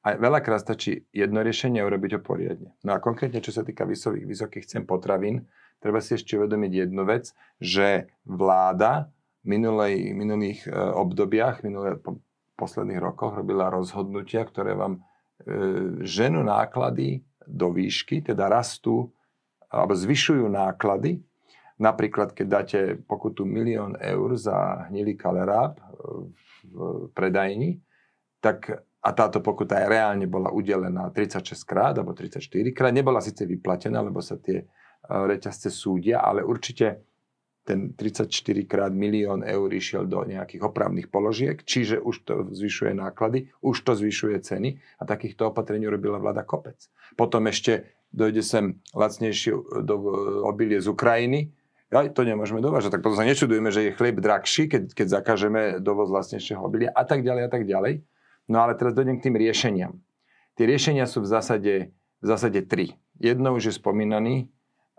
A 0.00 0.16
veľakrát 0.16 0.64
stačí 0.64 1.04
jedno 1.12 1.44
riešenie 1.44 1.82
urobiť 1.84 2.16
ho 2.16 2.20
poriadne. 2.22 2.72
No 2.86 2.96
a 2.96 3.02
konkrétne, 3.02 3.42
čo 3.44 3.52
sa 3.52 3.66
týka 3.66 3.84
vysokých, 3.84 4.24
vysokých 4.24 4.64
cen 4.70 4.82
potravín, 4.88 5.50
treba 5.82 6.00
si 6.00 6.16
ešte 6.16 6.40
uvedomiť 6.40 6.88
jednu 6.88 7.04
vec, 7.04 7.36
že 7.60 8.08
vláda 8.24 9.12
v 9.44 9.60
minulej, 9.60 10.16
minulých 10.16 10.64
e, 10.64 10.72
obdobiach, 10.72 11.60
minulé, 11.60 12.00
posledných 12.60 13.00
rokoch 13.00 13.32
robila 13.32 13.72
rozhodnutia, 13.72 14.44
ktoré 14.44 14.76
vám 14.76 15.00
e, 15.00 15.00
ženú 16.04 16.44
náklady 16.44 17.24
do 17.48 17.72
výšky, 17.72 18.20
teda 18.20 18.52
rastú 18.52 19.08
alebo 19.72 19.96
zvyšujú 19.96 20.44
náklady. 20.52 21.24
Napríklad, 21.80 22.36
keď 22.36 22.46
dáte 22.46 22.80
pokutu 23.08 23.48
milión 23.48 23.96
eur 23.96 24.36
za 24.36 24.84
hnilý 24.92 25.16
kaleráb 25.16 25.80
v 26.68 27.08
predajni, 27.16 27.80
tak 28.44 28.84
a 29.00 29.10
táto 29.16 29.40
pokuta 29.40 29.80
aj 29.80 29.86
reálne 29.88 30.28
bola 30.28 30.52
udelená 30.52 31.08
36 31.08 31.56
krát 31.64 31.96
alebo 31.96 32.12
34 32.12 32.44
krát. 32.76 32.92
Nebola 32.92 33.24
síce 33.24 33.48
vyplatená, 33.48 34.04
lebo 34.04 34.20
sa 34.20 34.36
tie 34.36 34.60
e, 34.60 34.64
reťazce 35.08 35.72
súdia, 35.72 36.20
ale 36.20 36.44
určite 36.44 37.09
ten 37.70 37.94
34 37.94 38.26
krát 38.66 38.90
milión 38.90 39.46
eur 39.46 39.70
išiel 39.70 40.10
do 40.10 40.26
nejakých 40.26 40.66
opravných 40.66 41.06
položiek, 41.06 41.62
čiže 41.62 42.02
už 42.02 42.16
to 42.26 42.34
zvyšuje 42.50 42.98
náklady, 42.98 43.46
už 43.62 43.86
to 43.86 43.94
zvyšuje 43.94 44.42
ceny 44.42 44.82
a 44.98 45.06
takýchto 45.06 45.54
opatrení 45.54 45.86
robila 45.86 46.18
vláda 46.18 46.42
kopec. 46.42 46.90
Potom 47.14 47.46
ešte 47.46 47.94
dojde 48.10 48.42
sem 48.42 48.82
lacnejšie 48.90 49.54
do 49.86 49.94
obilie 50.42 50.82
z 50.82 50.90
Ukrajiny, 50.90 51.54
aj 51.90 52.14
to 52.14 52.22
nemôžeme 52.22 52.62
dovážať, 52.62 52.98
tak 52.98 53.02
potom 53.06 53.18
sa 53.18 53.26
nečudujeme, 53.26 53.70
že 53.70 53.90
je 53.90 53.96
chlieb 53.98 54.18
drahší, 54.18 54.66
keď, 54.70 54.82
keď 54.94 55.06
zakážeme 55.10 55.62
dovoz 55.82 56.10
lacnejšieho 56.10 56.62
obilia 56.62 56.90
a 56.94 57.02
tak 57.06 57.22
ďalej 57.22 57.42
a 57.46 57.50
tak 57.50 57.66
ďalej. 57.66 58.02
No 58.50 58.62
ale 58.66 58.74
teraz 58.74 58.94
dojdem 58.94 59.18
k 59.18 59.30
tým 59.30 59.38
riešeniam. 59.38 59.92
Tie 60.58 60.66
riešenia 60.66 61.06
sú 61.06 61.22
v 61.22 61.30
zásade, 61.30 61.74
v 62.18 62.26
zásade 62.26 62.62
tri. 62.66 62.98
Jedno 63.18 63.54
už 63.54 63.70
je 63.70 63.74
spomínaný, 63.74 64.50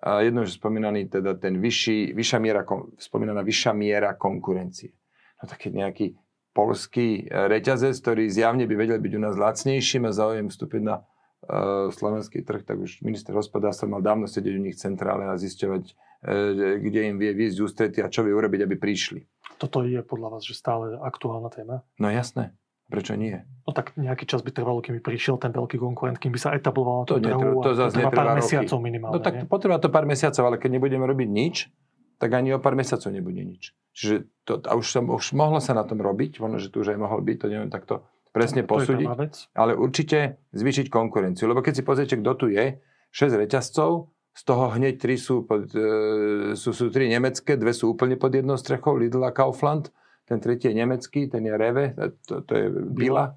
jedno, 0.01 0.41
že 0.45 0.57
spomínaný 0.57 1.13
teda 1.13 1.37
ten 1.37 1.61
vyšší, 1.61 2.17
vyššia 2.17 2.39
miera, 2.41 2.65
spomínaná 2.97 3.45
vyššia 3.45 3.71
miera 3.77 4.17
konkurencie. 4.17 4.97
No 5.41 5.45
tak 5.45 5.69
keď 5.69 5.71
nejaký 5.85 6.07
polský 6.51 7.25
e, 7.25 7.47
reťazec, 7.49 7.95
ktorý 8.01 8.25
zjavne 8.27 8.65
by 8.65 8.75
vedel 8.75 8.99
byť 8.99 9.13
u 9.17 9.21
nás 9.21 9.35
lacnejší, 9.37 10.01
a 10.01 10.11
záujem 10.11 10.49
vstúpiť 10.49 10.81
na 10.83 10.95
uh, 11.01 11.87
slovenský 11.93 12.43
trh, 12.43 12.65
tak 12.65 12.81
už 12.81 13.05
minister 13.05 13.31
hospodárstva 13.33 13.87
mal 13.87 14.01
dávno 14.03 14.27
sedieť 14.27 14.53
u 14.57 14.61
nich 14.61 14.77
centrále 14.77 15.29
a 15.29 15.39
zisťovať, 15.39 15.83
uh, 15.87 16.81
kde 16.81 16.99
im 17.13 17.15
vie 17.21 17.31
výjsť 17.37 17.57
ústrety 17.61 17.99
a 18.03 18.11
čo 18.11 18.25
vie 18.25 18.33
urobiť, 18.35 18.67
aby 18.67 18.75
prišli. 18.75 19.25
Toto 19.61 19.85
je 19.85 20.01
podľa 20.01 20.37
vás 20.37 20.43
že 20.43 20.57
stále 20.57 20.97
aktuálna 20.97 21.53
téma? 21.53 21.85
No 22.01 22.09
jasné. 22.09 22.57
Prečo 22.91 23.15
nie? 23.15 23.39
No 23.63 23.71
tak 23.71 23.95
nejaký 23.95 24.27
čas 24.27 24.43
by 24.43 24.51
trvalo, 24.51 24.83
kým 24.83 24.99
by 24.99 25.01
prišiel 25.01 25.39
ten 25.39 25.55
veľký 25.55 25.79
konkurent, 25.79 26.19
kým 26.19 26.35
by 26.35 26.39
sa 26.43 26.51
etabloval 26.51 27.07
to 27.07 27.23
trhu. 27.23 27.63
To, 27.63 27.71
zase 27.71 28.03
to 28.03 28.11
pár 28.11 28.35
roky. 28.35 28.43
mesiacov 28.43 28.77
minimálne. 28.83 29.15
No 29.15 29.23
tak 29.23 29.33
nie? 29.39 29.47
potrvá 29.47 29.79
to 29.79 29.87
pár 29.87 30.03
mesiacov, 30.03 30.43
ale 30.43 30.59
keď 30.59 30.75
nebudeme 30.75 31.07
robiť 31.07 31.29
nič, 31.31 31.71
tak 32.19 32.35
ani 32.35 32.51
o 32.51 32.59
pár 32.59 32.75
mesiacov 32.75 33.07
nebude 33.15 33.39
nič. 33.39 33.71
Čiže 33.95 34.27
to, 34.43 34.59
a 34.67 34.75
už, 34.75 34.85
som, 34.91 35.07
už 35.07 35.31
mohlo 35.31 35.63
sa 35.63 35.71
na 35.71 35.87
tom 35.87 36.03
robiť, 36.03 36.43
možno, 36.43 36.59
že 36.59 36.67
tu 36.67 36.83
už 36.83 36.91
aj 36.91 36.99
mohol 36.99 37.23
byť, 37.23 37.37
to 37.39 37.47
neviem 37.47 37.71
takto 37.71 38.03
presne 38.35 38.63
to, 38.63 38.75
posúdiť, 38.75 39.07
ale 39.55 39.71
určite 39.75 40.39
zvýšiť 40.51 40.87
konkurenciu. 40.91 41.47
Lebo 41.47 41.63
keď 41.63 41.73
si 41.79 41.83
pozriete, 41.87 42.15
kto 42.19 42.31
tu 42.35 42.45
je, 42.51 42.79
6 43.11 43.39
reťazcov, 43.39 44.11
z 44.31 44.41
toho 44.47 44.71
hneď 44.71 44.95
3 44.95 45.19
sú, 45.19 45.43
pod, 45.43 45.67
e, 45.75 46.55
sú, 46.55 46.71
sú 46.71 46.87
3 46.87 47.11
nemecké, 47.11 47.59
dve 47.59 47.75
sú 47.75 47.91
úplne 47.91 48.15
pod 48.15 48.31
jednou 48.31 48.55
strechou, 48.55 48.95
Lidl 48.95 49.27
a 49.27 49.35
Kaufland, 49.35 49.91
ten 50.31 50.39
tretí 50.39 50.71
je 50.71 50.79
nemecký, 50.79 51.27
ten 51.27 51.43
je 51.43 51.51
Reve, 51.59 51.91
to, 52.23 52.39
to 52.47 52.51
je 52.55 52.71
Bila. 52.71 53.35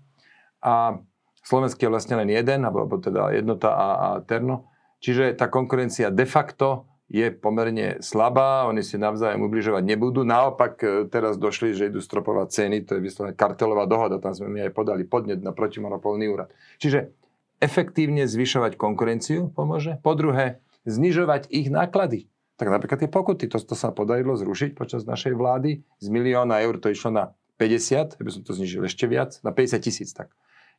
A 0.63 1.03
slovenský 1.43 1.91
je 1.91 1.93
vlastne 1.93 2.15
len 2.15 2.31
jeden, 2.31 2.63
alebo, 2.63 2.87
teda 3.03 3.35
jednota 3.35 3.75
a, 3.75 3.89
a 3.99 4.09
Terno. 4.23 4.71
Čiže 5.03 5.35
tá 5.35 5.51
konkurencia 5.51 6.15
de 6.15 6.23
facto 6.23 6.87
je 7.11 7.35
pomerne 7.35 7.99
slabá, 8.01 8.65
oni 8.71 8.81
si 8.81 8.95
navzájom 8.95 9.45
ubližovať 9.51 9.83
nebudú. 9.85 10.23
Naopak 10.23 10.73
e, 10.81 10.87
teraz 11.11 11.37
došli, 11.37 11.77
že 11.77 11.91
idú 11.91 12.01
stropovať 12.01 12.49
ceny, 12.49 12.77
to 12.87 12.97
je 12.97 13.05
vyslovene 13.05 13.37
kartelová 13.37 13.85
dohoda, 13.85 14.23
tam 14.23 14.33
sme 14.33 14.49
my 14.49 14.59
aj 14.71 14.73
podali 14.73 15.03
podnet 15.05 15.43
na 15.43 15.53
protimonopolný 15.53 16.31
úrad. 16.31 16.49
Čiže 16.81 17.13
efektívne 17.61 18.25
zvyšovať 18.25 18.79
konkurenciu 18.81 19.53
pomôže. 19.53 20.01
Po 20.01 20.17
druhé, 20.17 20.65
znižovať 20.89 21.53
ich 21.53 21.69
náklady. 21.69 22.31
Tak 22.55 22.71
napríklad 22.71 23.03
tie 23.03 23.11
pokuty, 23.11 23.51
to, 23.51 23.59
to 23.59 23.75
sa 23.75 23.91
podarilo 23.91 24.39
zrušiť 24.39 24.79
počas 24.79 25.03
našej 25.03 25.35
vlády. 25.35 25.83
Z 25.99 26.07
milióna 26.07 26.63
eur 26.63 26.79
to 26.79 26.87
išlo 26.87 27.11
na 27.11 27.25
50, 27.59 28.19
ja 28.19 28.23
by 28.23 28.31
som 28.31 28.43
to 28.47 28.55
znižil 28.55 28.83
ešte 28.87 29.11
viac, 29.11 29.39
na 29.43 29.51
50 29.51 29.83
tisíc 29.83 30.11
tak. 30.15 30.31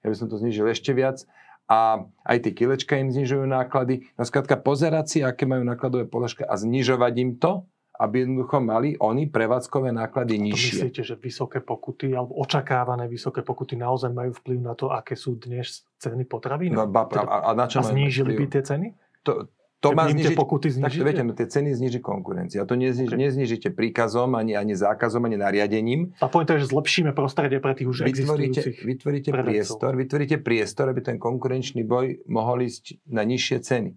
Ja 0.03 0.11
by 0.11 0.15
som 0.15 0.27
to 0.31 0.39
znižil 0.39 0.67
ešte 0.71 0.95
viac. 0.95 1.23
A 1.65 2.05
aj 2.29 2.45
tie 2.45 2.53
kilečka 2.53 2.93
im 3.01 3.09
znižujú 3.09 3.49
náklady. 3.49 4.05
No 4.15 4.21
skrátka 4.21 4.53
pozerať 4.53 5.05
si, 5.09 5.19
aké 5.25 5.49
majú 5.49 5.65
nákladové 5.65 6.05
položky 6.05 6.45
a 6.45 6.53
znižovať 6.53 7.13
im 7.17 7.31
to, 7.41 7.65
aby 7.97 8.27
jednoducho 8.27 8.59
mali 8.59 8.99
oni 8.99 9.25
prevádzkové 9.31 9.89
náklady 9.95 10.37
nižšie. 10.37 10.71
Myslíte, 10.77 11.01
že 11.01 11.15
vysoké 11.15 11.63
pokuty 11.63 12.11
alebo 12.11 12.37
očakávané 12.37 13.07
vysoké 13.07 13.41
pokuty 13.41 13.79
naozaj 13.79 14.11
majú 14.11 14.35
vplyv 14.43 14.59
na 14.61 14.73
to, 14.75 14.91
aké 14.91 15.15
sú 15.15 15.39
dnes 15.39 15.87
ceny 15.97 16.27
potravín? 16.27 16.75
No, 16.75 16.85
ba, 16.85 17.07
a, 17.07 17.49
a, 17.49 17.57
na 17.57 17.65
čo 17.65 17.81
a 17.81 17.87
znížili 17.87 18.35
by 18.35 18.45
tie 18.51 18.61
ceny? 18.61 18.87
To, 19.25 19.47
to 19.85 19.97
má 19.97 20.09
znižiť, 20.09 20.33
pokuty 20.33 20.67
znižíte? 20.73 21.01
Tak, 21.01 21.07
viete, 21.07 21.23
no 21.23 21.33
tie 21.37 21.47
ceny 21.47 21.69
zniží 21.77 21.99
konkurencia. 22.01 22.65
To 22.65 22.73
nezniž, 22.73 23.13
okay. 23.13 23.21
neznižíte 23.21 23.69
príkazom, 23.77 24.33
ani, 24.33 24.57
ani 24.57 24.73
zákazom, 24.73 25.21
ani 25.29 25.37
nariadením. 25.37 26.17
A 26.17 26.25
poviem 26.25 26.57
je, 26.57 26.65
že 26.65 26.73
zlepšíme 26.73 27.11
prostredie 27.13 27.61
pre 27.61 27.77
tých 27.77 27.87
už 27.87 28.05
vytvoríte, 28.05 28.65
existujúcich 28.65 28.77
Vytvoríte 28.81 29.29
priestor, 29.31 29.91
vytvoríte 29.93 30.37
priestor, 30.41 30.89
aby 30.89 31.05
ten 31.05 31.17
konkurenčný 31.21 31.85
boj 31.85 32.25
mohol 32.25 32.65
ísť 32.65 33.05
na 33.07 33.21
nižšie 33.21 33.57
ceny. 33.61 33.91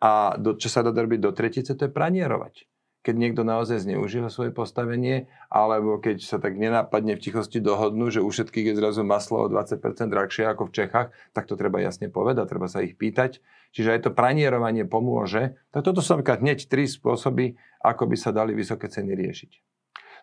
A 0.00 0.38
do, 0.40 0.56
čo 0.56 0.72
sa 0.72 0.80
dá 0.80 0.94
robiť 0.96 1.20
do 1.20 1.34
tretice, 1.36 1.76
to 1.76 1.88
je 1.88 1.92
pranierovať 1.92 2.70
keď 3.00 3.14
niekto 3.16 3.42
naozaj 3.48 3.80
zneužíva 3.80 4.28
svoje 4.28 4.52
postavenie, 4.52 5.24
alebo 5.48 5.96
keď 5.96 6.20
sa 6.20 6.36
tak 6.36 6.60
nenápadne 6.60 7.16
v 7.16 7.24
tichosti 7.24 7.56
dohodnú, 7.56 8.12
že 8.12 8.20
u 8.20 8.28
všetkých 8.28 8.72
je 8.72 8.74
zrazu 8.76 9.00
maslo 9.08 9.48
o 9.48 9.48
20% 9.48 9.80
drahšie 10.12 10.44
ako 10.44 10.68
v 10.68 10.74
Čechách, 10.84 11.08
tak 11.32 11.48
to 11.48 11.56
treba 11.56 11.80
jasne 11.80 12.12
povedať, 12.12 12.44
treba 12.44 12.68
sa 12.68 12.84
ich 12.84 13.00
pýtať. 13.00 13.40
Čiže 13.70 13.96
aj 13.96 14.00
to 14.06 14.10
pranierovanie 14.10 14.82
pomôže. 14.82 15.54
Tak 15.70 15.86
toto 15.86 16.02
sú 16.02 16.18
napríklad 16.18 16.42
hneď 16.42 16.66
tri 16.66 16.90
spôsoby, 16.90 17.54
ako 17.80 18.10
by 18.10 18.16
sa 18.18 18.34
dali 18.34 18.50
vysoké 18.52 18.90
ceny 18.90 19.14
riešiť. 19.14 19.52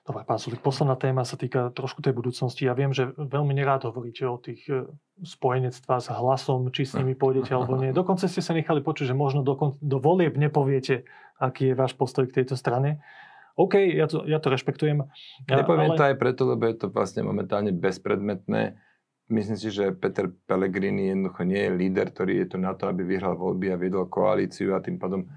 Dobre, 0.08 0.24
pán 0.24 0.40
Sulik, 0.40 0.64
posledná 0.64 0.96
téma 0.96 1.28
sa 1.28 1.36
týka 1.36 1.68
trošku 1.76 2.00
tej 2.00 2.16
budúcnosti. 2.16 2.64
Ja 2.64 2.72
viem, 2.72 2.96
že 2.96 3.12
veľmi 3.12 3.52
nerád 3.52 3.92
hovoríte 3.92 4.24
o 4.24 4.40
tých 4.40 4.64
e, 4.72 4.88
spojenectvách 5.20 6.00
s 6.00 6.08
hlasom, 6.08 6.72
či 6.72 6.88
s 6.88 6.96
nimi 6.96 7.12
pôjdete 7.20 7.52
alebo 7.52 7.76
nie. 7.76 7.92
Dokonca 7.92 8.32
ste 8.32 8.40
sa 8.40 8.56
nechali 8.56 8.80
počuť, 8.80 9.12
že 9.12 9.16
možno 9.16 9.44
do, 9.44 9.76
do 9.84 9.98
volieb 10.00 10.40
nepoviete, 10.40 11.04
aký 11.44 11.72
je 11.72 11.76
váš 11.76 11.92
postoj 12.00 12.24
k 12.24 12.40
tejto 12.40 12.56
strane. 12.56 13.04
OK, 13.60 13.76
ja 14.00 14.08
to, 14.08 14.24
ja 14.24 14.40
to 14.40 14.48
rešpektujem. 14.48 15.04
Nepoviem 15.50 15.92
ale... 15.92 15.98
to 16.00 16.08
aj 16.08 16.16
preto, 16.16 16.56
lebo 16.56 16.64
je 16.72 16.76
to 16.78 16.88
vlastne 16.88 17.28
momentálne 17.28 17.76
bezpredmetné. 17.76 18.80
Myslím 19.28 19.60
si, 19.60 19.68
že 19.76 19.92
Peter 19.92 20.32
Pellegrini 20.48 21.12
jednoducho 21.12 21.44
nie 21.44 21.68
je 21.68 21.72
líder, 21.76 22.16
ktorý 22.16 22.34
je 22.44 22.56
tu 22.56 22.58
na 22.58 22.72
to, 22.72 22.88
aby 22.88 23.04
vyhral 23.04 23.36
voľby 23.36 23.76
a 23.76 23.80
viedol 23.80 24.08
koalíciu 24.08 24.72
a 24.72 24.80
tým 24.80 24.96
pádom 24.96 25.28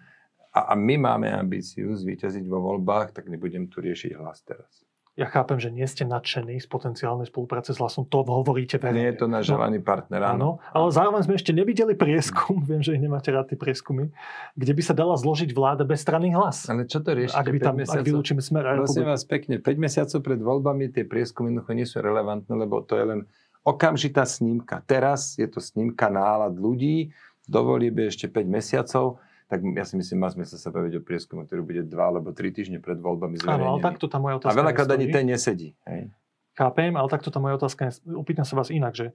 a, 0.51 0.61
a 0.71 0.75
my 0.75 0.99
máme 0.99 1.31
ambíciu 1.31 1.95
zvíťaziť 1.95 2.43
vo 2.51 2.59
voľbách, 2.59 3.15
tak 3.15 3.31
nebudem 3.31 3.71
tu 3.71 3.79
riešiť 3.79 4.19
hlas 4.19 4.43
teraz. 4.43 4.83
Ja 5.19 5.27
chápem, 5.27 5.59
že 5.61 5.75
nie 5.75 5.85
ste 5.85 6.07
nadšení 6.07 6.63
z 6.63 6.71
potenciálnej 6.71 7.29
spolupráce 7.29 7.75
s 7.75 7.83
hlasom, 7.83 8.07
to 8.09 8.23
hovoríte 8.25 8.79
verejne. 8.79 8.99
Nie 9.05 9.09
je 9.13 9.19
to 9.21 9.27
náš 9.29 9.53
želaný 9.53 9.83
no, 9.83 9.85
partner, 9.85 10.21
áno. 10.23 10.33
áno. 10.33 10.51
Ale 10.71 10.87
zároveň 10.95 11.23
sme 11.27 11.35
ešte 11.37 11.53
nevideli 11.53 11.93
prieskum, 11.99 12.63
viem, 12.71 12.81
že 12.81 12.95
ich 12.97 13.03
nemáte 13.03 13.29
rád 13.29 13.53
tie 13.53 13.59
prieskumy, 13.59 14.15
kde 14.55 14.73
by 14.73 14.83
sa 14.87 14.95
dala 14.95 15.19
zložiť 15.19 15.51
vláda 15.51 15.83
bez 15.83 16.07
strany 16.07 16.33
hlas. 16.33 16.71
Ale 16.71 16.87
čo 16.87 17.03
to 17.03 17.13
riešite? 17.13 17.37
Ak, 17.37 17.47
by 17.53 17.59
tam, 17.59 17.75
ak 17.83 18.07
vylúčime 18.07 18.41
smer 18.41 18.65
a 18.65 18.81
Prosím 18.81 19.11
vás 19.11 19.27
pekne, 19.27 19.61
5 19.61 19.67
mesiacov 19.77 20.19
pred 20.25 20.41
voľbami 20.41 20.95
tie 20.95 21.05
prieskumy 21.05 21.53
jednoducho 21.53 21.73
nie 21.75 21.87
sú 21.91 22.01
relevantné, 22.01 22.55
lebo 22.57 22.81
to 22.87 22.97
je 22.97 23.05
len 23.05 23.21
okamžitá 23.63 24.25
snímka. 24.25 24.81
Teraz 24.89 25.37
je 25.37 25.47
to 25.47 25.61
snímka 25.61 26.09
nálad 26.09 26.57
ľudí, 26.57 27.13
dovolí 27.45 27.93
by 27.93 28.09
ešte 28.09 28.27
5 28.29 28.47
mesiacov 28.49 29.21
tak 29.51 29.67
ja 29.67 29.83
si 29.83 29.99
myslím, 29.99 30.23
má 30.23 30.31
zmysel 30.31 30.63
sa 30.63 30.71
baviť 30.71 31.03
o 31.03 31.03
prieskumu, 31.03 31.43
ktorý 31.43 31.67
bude 31.67 31.83
dva 31.83 32.15
alebo 32.15 32.31
tri 32.31 32.55
týždne 32.55 32.79
pred 32.79 33.03
voľbami 33.03 33.35
zverejnený. 33.35 33.67
Áno, 33.67 33.75
ale 33.75 33.79
takto 33.83 34.07
tá 34.07 34.23
moja 34.23 34.39
otázka 34.39 34.55
A 34.55 34.61
veľakrát 34.63 34.91
ani 34.95 35.11
ten 35.11 35.27
nesedí. 35.27 35.75
Hej? 35.91 36.15
Chápem, 36.55 36.95
ale 36.95 37.11
takto 37.11 37.35
tá 37.35 37.43
moja 37.43 37.59
otázka, 37.59 37.91
opýtam 38.15 38.47
sa 38.47 38.55
vás 38.55 38.71
inak, 38.71 38.95
že 38.95 39.11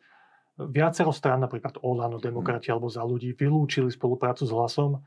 viacero 0.59 1.15
strán, 1.15 1.39
napríklad 1.39 1.79
Olano, 1.79 2.19
demokrati 2.19 2.67
alebo 2.67 2.91
za 2.91 3.07
ľudí, 3.07 3.31
vylúčili 3.31 3.87
spoluprácu 3.87 4.43
s 4.43 4.51
hlasom, 4.51 4.99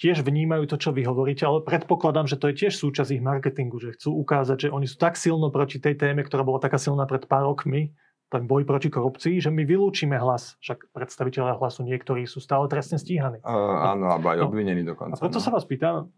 tiež 0.00 0.24
vnímajú 0.24 0.64
to, 0.72 0.80
čo 0.80 0.88
vy 0.96 1.04
hovoríte, 1.04 1.44
ale 1.44 1.60
predpokladám, 1.60 2.24
že 2.24 2.40
to 2.40 2.48
je 2.48 2.64
tiež 2.64 2.80
súčasť 2.80 3.12
ich 3.12 3.20
marketingu, 3.20 3.76
že 3.76 3.92
chcú 3.92 4.24
ukázať, 4.24 4.68
že 4.68 4.72
oni 4.72 4.88
sú 4.88 4.96
tak 4.96 5.20
silno 5.20 5.52
proti 5.52 5.76
tej 5.76 6.00
téme, 6.00 6.24
ktorá 6.24 6.46
bola 6.46 6.64
taká 6.64 6.80
silná 6.80 7.04
pred 7.04 7.28
pár 7.28 7.44
rokmi, 7.44 7.92
ten 8.26 8.42
boj 8.44 8.66
proti 8.66 8.90
korupcii, 8.90 9.38
že 9.38 9.54
my 9.54 9.62
vylúčime 9.62 10.18
hlas. 10.18 10.58
Však 10.58 10.90
predstaviteľe 10.90 11.62
hlasu 11.62 11.86
niektorí 11.86 12.26
sú 12.26 12.42
stále 12.42 12.66
trestne 12.66 12.98
stíhaní. 12.98 13.38
Uh, 13.46 13.94
áno, 13.94 14.10
alebo 14.10 14.34
aj 14.34 14.38
no. 14.42 14.50
obvinení 14.50 14.82
dokonca. 14.82 15.14
A 15.14 15.22
preto 15.22 15.38
no. 15.38 15.44
sa 15.46 15.54
vás 15.54 15.62
pýtam, 15.62 16.10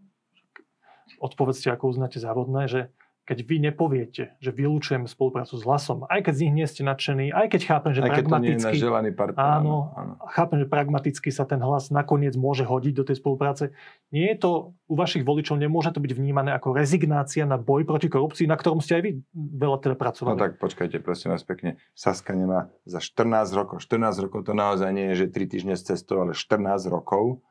odpovedzte, 1.20 1.68
ako 1.68 1.92
uznáte 1.92 2.16
závodné, 2.16 2.64
že 2.68 2.80
keď 3.28 3.44
vy 3.44 3.56
nepoviete, 3.60 4.40
že 4.40 4.50
vylúčujeme 4.56 5.04
spoluprácu 5.04 5.52
s 5.52 5.62
hlasom, 5.68 6.08
aj 6.08 6.24
keď 6.24 6.32
z 6.32 6.40
nich 6.48 6.54
nie 6.56 6.64
ste 6.64 6.80
nadšení, 6.80 7.28
aj 7.28 7.52
keď 7.52 7.60
chápem, 7.68 7.92
že 7.92 8.00
aj 8.00 8.24
pragmaticky... 8.24 8.56
Keď 8.56 8.80
to 8.80 8.88
nie 8.88 9.12
je 9.12 9.16
partner, 9.20 9.36
áno, 9.36 9.92
áno, 9.92 10.12
chápem, 10.32 10.56
že 10.64 10.66
pragmaticky 10.72 11.28
sa 11.28 11.44
ten 11.44 11.60
hlas 11.60 11.92
nakoniec 11.92 12.32
môže 12.40 12.64
hodiť 12.64 12.94
do 12.96 13.04
tej 13.04 13.20
spolupráce. 13.20 13.76
Nie 14.08 14.32
je 14.32 14.36
to 14.40 14.50
u 14.88 14.94
vašich 14.96 15.28
voličov, 15.28 15.60
nemôže 15.60 15.92
to 15.92 16.00
byť 16.00 16.12
vnímané 16.16 16.56
ako 16.56 16.72
rezignácia 16.72 17.44
na 17.44 17.60
boj 17.60 17.84
proti 17.84 18.08
korupcii, 18.08 18.48
na 18.48 18.56
ktorom 18.56 18.80
ste 18.80 18.96
aj 18.96 19.02
vy 19.04 19.10
veľa 19.36 19.76
teda 19.84 19.96
pracovali. 20.00 20.32
No 20.32 20.40
tak 20.48 20.56
počkajte, 20.56 20.96
prosím 21.04 21.36
vás 21.36 21.44
pekne. 21.44 21.76
Saska 21.92 22.32
nemá 22.32 22.72
za 22.88 23.04
14 23.04 23.52
rokov, 23.52 23.84
14 23.84 24.24
rokov 24.24 24.48
to 24.48 24.56
naozaj 24.56 24.88
nie 24.88 25.12
je, 25.12 25.28
že 25.28 25.36
3 25.36 25.52
týždne 25.52 25.74
z 25.76 25.92
cestou, 25.92 26.24
ale 26.24 26.32
14 26.32 26.64
rokov. 26.88 27.44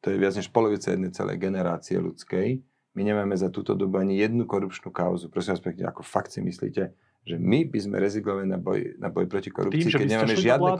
To 0.00 0.08
je 0.08 0.16
viac 0.16 0.32
než 0.40 0.48
polovica 0.48 0.88
jednej 0.88 1.12
celej 1.12 1.36
generácie 1.36 2.00
ľudskej 2.00 2.71
my 2.92 3.02
nemáme 3.02 3.34
za 3.36 3.48
túto 3.48 3.72
dobu 3.72 3.96
ani 4.00 4.20
jednu 4.20 4.44
korupčnú 4.44 4.92
kauzu. 4.92 5.32
Prosím 5.32 5.56
vás 5.56 5.64
pekne, 5.64 5.88
ako 5.88 6.04
fakt 6.04 6.28
si 6.28 6.44
myslíte, 6.44 6.92
že 7.22 7.36
my 7.38 7.64
by 7.70 7.78
sme 7.78 7.96
rezignovali 8.02 8.46
na 8.50 8.58
boj, 8.58 8.98
na 8.98 9.08
boj 9.08 9.30
proti 9.30 9.48
korupcii, 9.48 9.88
Tým, 9.88 9.94
keď 9.94 10.08
nemáme 10.10 10.34
žiadne, 10.34 10.70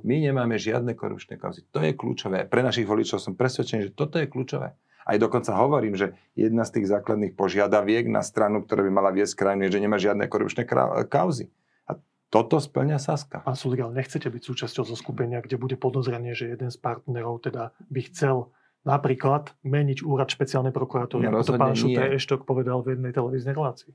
my 0.00 0.16
nemáme 0.16 0.56
žiadne 0.56 0.92
korupčné 0.96 1.36
kauzy. 1.36 1.68
To 1.70 1.84
je 1.84 1.92
kľúčové. 1.92 2.48
Pre 2.48 2.64
našich 2.64 2.88
voličov 2.88 3.20
som 3.20 3.36
presvedčený, 3.36 3.92
že 3.92 3.92
toto 3.92 4.16
je 4.16 4.26
kľúčové. 4.26 4.72
Aj 4.80 5.16
dokonca 5.20 5.52
hovorím, 5.56 5.96
že 5.96 6.16
jedna 6.32 6.64
z 6.64 6.80
tých 6.80 6.86
základných 6.88 7.36
požiadaviek 7.36 8.08
na 8.08 8.24
stranu, 8.24 8.64
ktorá 8.64 8.84
by 8.84 8.92
mala 8.92 9.10
viesť 9.12 9.36
krajinu, 9.36 9.68
je, 9.68 9.74
že 9.76 9.82
nemá 9.82 9.96
žiadne 10.00 10.24
korupčné 10.28 10.64
kauzy. 11.08 11.52
A 11.84 12.00
toto 12.32 12.56
splňa 12.56 12.96
Saska. 12.96 13.44
Pán 13.44 13.58
Sulik, 13.58 13.84
ale 13.84 14.00
nechcete 14.00 14.28
byť 14.28 14.42
súčasťou 14.44 14.84
zo 14.88 14.96
skupenia, 14.96 15.44
kde 15.44 15.60
bude 15.60 15.76
podozrenie, 15.76 16.32
že 16.32 16.52
jeden 16.52 16.72
z 16.72 16.78
partnerov 16.80 17.44
teda 17.44 17.76
by 17.92 18.00
chcel 18.08 18.54
napríklad 18.84 19.52
meniť 19.60 20.04
úrad 20.04 20.32
špeciálnej 20.32 20.72
prokuratúry, 20.72 21.28
ako 21.28 21.44
to 21.44 21.54
pán 21.60 21.76
Šuté 21.76 22.16
Eštok 22.16 22.48
povedal 22.48 22.80
v 22.80 22.96
jednej 22.96 23.12
televíznej 23.12 23.52
relácii. 23.52 23.92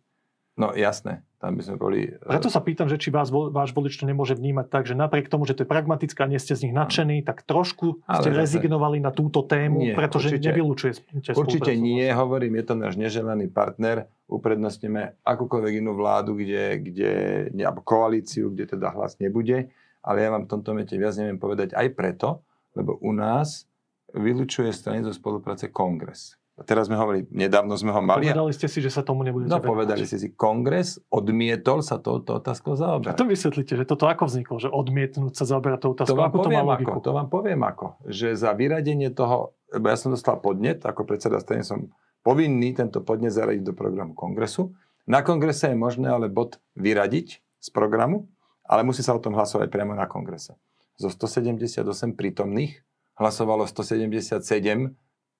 No 0.56 0.72
jasné, 0.72 1.20
tam 1.44 1.60
by 1.60 1.62
sme 1.68 1.76
boli... 1.76 2.00
Preto 2.16 2.48
sa 2.48 2.64
pýtam, 2.64 2.88
že 2.88 2.96
či 2.96 3.12
vás, 3.12 3.28
váš 3.28 3.76
volič 3.76 4.00
to 4.00 4.08
nemôže 4.08 4.40
vnímať 4.40 4.72
tak, 4.72 4.88
že 4.88 4.96
napriek 4.96 5.28
tomu, 5.28 5.44
že 5.44 5.52
to 5.52 5.68
je 5.68 5.70
pragmatické 5.70 6.24
a 6.24 6.32
nie 6.32 6.40
ste 6.40 6.56
z 6.56 6.64
nich 6.64 6.72
nadšení, 6.72 7.28
tak 7.28 7.44
trošku 7.44 8.00
Ale 8.08 8.24
ste 8.24 8.30
rezignovali 8.32 9.04
na 9.04 9.12
túto 9.12 9.44
tému, 9.44 9.92
nie, 9.92 9.92
pretože 9.92 10.32
určite, 10.32 10.48
nevylučujete 10.48 11.36
Určite 11.36 11.76
nie, 11.76 12.08
hovorím, 12.08 12.56
je 12.56 12.66
to 12.72 12.76
náš 12.80 12.96
neželaný 12.96 13.52
partner, 13.52 14.08
uprednostníme 14.32 15.20
akúkoľvek 15.28 15.74
inú 15.84 15.92
vládu, 15.92 16.40
kde, 16.40 16.80
kde, 16.80 17.12
alebo 17.60 17.84
koalíciu, 17.84 18.48
kde 18.48 18.80
teda 18.80 18.96
hlas 18.96 19.20
nebude, 19.20 19.68
ale 20.00 20.18
ja 20.24 20.32
vám 20.32 20.48
v 20.48 20.52
tomto 20.56 20.72
mete 20.72 20.96
viac 20.96 21.20
neviem 21.20 21.36
povedať 21.36 21.76
aj 21.76 21.88
preto, 21.92 22.40
lebo 22.80 22.96
u 23.04 23.12
nás 23.12 23.68
vylučuje 24.14 24.70
strany 24.70 25.02
zo 25.02 25.14
spolupráce 25.16 25.72
kongres. 25.74 26.38
A 26.56 26.64
teraz 26.64 26.88
sme 26.88 26.96
hovorili, 26.96 27.28
nedávno 27.36 27.76
sme 27.76 27.92
ho 27.92 28.00
mali. 28.00 28.32
Povedali 28.32 28.56
ste 28.56 28.72
si, 28.72 28.80
že 28.80 28.88
sa 28.88 29.04
tomu 29.04 29.28
nebudete 29.28 29.52
No, 29.52 29.60
povedali 29.60 30.08
ste 30.08 30.16
si, 30.16 30.32
kongres 30.32 31.04
odmietol 31.12 31.84
sa 31.84 32.00
touto 32.00 32.40
otázkou 32.40 32.80
zaoberať. 32.80 33.12
A 33.12 33.20
to 33.20 33.28
vysvetlíte, 33.28 33.76
že 33.76 33.84
toto 33.84 34.08
ako 34.08 34.32
vzniklo, 34.32 34.56
že 34.64 34.72
odmietnúť 34.72 35.36
sa 35.36 35.44
zaoberať 35.44 35.84
touto 35.84 36.08
otázkou? 36.08 36.16
To 36.16 36.24
vám, 36.24 36.32
ako 36.32 36.40
poviem, 36.48 36.64
to, 36.64 36.72
ako, 36.72 37.00
to 37.04 37.12
vám 37.12 37.28
poviem 37.28 37.62
ako. 37.68 37.86
Že 38.08 38.28
za 38.40 38.56
vyradenie 38.56 39.12
toho, 39.12 39.52
lebo 39.68 39.86
ja 39.92 40.00
som 40.00 40.16
dostal 40.16 40.40
podnet, 40.40 40.80
ako 40.88 41.04
predseda 41.04 41.44
strany 41.44 41.68
som 41.68 41.92
povinný 42.24 42.72
tento 42.72 43.04
podnet 43.04 43.36
zaradiť 43.36 43.64
do 43.68 43.76
programu 43.76 44.16
kongresu. 44.16 44.72
Na 45.12 45.28
kongrese 45.28 45.68
je 45.68 45.76
možné 45.76 46.08
ale 46.08 46.32
bod 46.32 46.64
vyradiť 46.80 47.44
z 47.60 47.68
programu, 47.76 48.32
ale 48.64 48.88
musí 48.88 49.04
sa 49.04 49.12
o 49.12 49.20
tom 49.20 49.36
hlasovať 49.36 49.68
priamo 49.68 49.92
na 49.92 50.08
kongrese. 50.08 50.56
Zo 50.96 51.12
178 51.12 51.84
prítomných 52.16 52.80
hlasovalo 53.16 53.68
177 53.68 54.42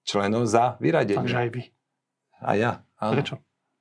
členov 0.06 0.48
za 0.48 0.80
vyradenie. 0.80 1.20
Takže 1.20 1.38
aj 1.38 1.50
vy. 1.52 1.62
A 2.40 2.50
ja. 2.56 2.72
Áno. 2.96 3.12
Prečo? 3.16 3.36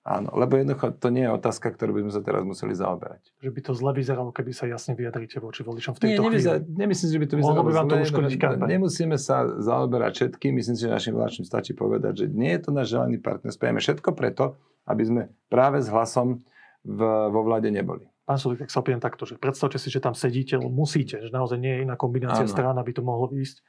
Áno, 0.06 0.30
lebo 0.38 0.54
jednoducho 0.54 0.94
to 1.02 1.10
nie 1.10 1.26
je 1.26 1.34
otázka, 1.34 1.74
ktorú 1.74 1.98
by 1.98 2.02
sme 2.06 2.14
sa 2.14 2.22
teraz 2.22 2.46
museli 2.46 2.78
zaoberať. 2.78 3.26
Že 3.42 3.50
by 3.50 3.60
to 3.66 3.72
zle 3.74 3.90
vyzeralo, 3.90 4.30
keby 4.30 4.54
sa 4.54 4.70
jasne 4.70 4.94
vyjadríte 4.94 5.42
voči 5.42 5.66
voličom 5.66 5.98
v 5.98 6.00
tejto 6.06 6.22
nie, 6.22 6.30
nevyzerá, 6.30 6.62
chvíli. 6.62 6.78
Nemyslím, 6.78 7.10
že 7.10 7.18
by 7.18 7.26
to 7.26 7.36
vyzeralo 7.42 7.64
by 7.66 7.74
vám 7.74 7.88
to 7.90 7.96
uškodiť 8.06 8.38
Nemusíme 8.70 9.18
sa 9.18 9.50
zaoberať 9.50 10.12
všetkým. 10.14 10.62
Myslím 10.62 10.78
si, 10.78 10.86
že 10.86 10.94
našim 10.94 11.18
voličom 11.18 11.42
stačí 11.42 11.74
povedať, 11.74 12.22
že 12.22 12.26
nie 12.30 12.54
je 12.54 12.62
to 12.62 12.70
náš 12.70 12.94
želaný 12.94 13.18
partner. 13.18 13.50
Spravíme 13.50 13.82
všetko 13.82 14.14
preto, 14.14 14.62
aby 14.86 15.04
sme 15.10 15.22
práve 15.50 15.82
s 15.82 15.90
hlasom 15.90 16.38
v, 16.86 17.00
vo 17.34 17.42
vláde 17.42 17.74
neboli. 17.74 18.06
Pán 18.30 18.38
Sulik, 18.38 18.62
tak 18.62 18.70
sa 18.70 18.86
opiem 18.86 19.02
takto, 19.02 19.26
že 19.26 19.42
predstavte 19.42 19.82
si, 19.82 19.90
že 19.90 20.02
tam 20.02 20.14
sedíte, 20.14 20.58
musíte, 20.62 21.18
že 21.18 21.34
naozaj 21.34 21.58
nie 21.58 21.74
je 21.78 21.80
iná 21.82 21.98
kombinácia 21.98 22.46
strán, 22.46 22.78
aby 22.78 22.94
to 22.94 23.02
mohlo 23.02 23.26
výjsť 23.30 23.62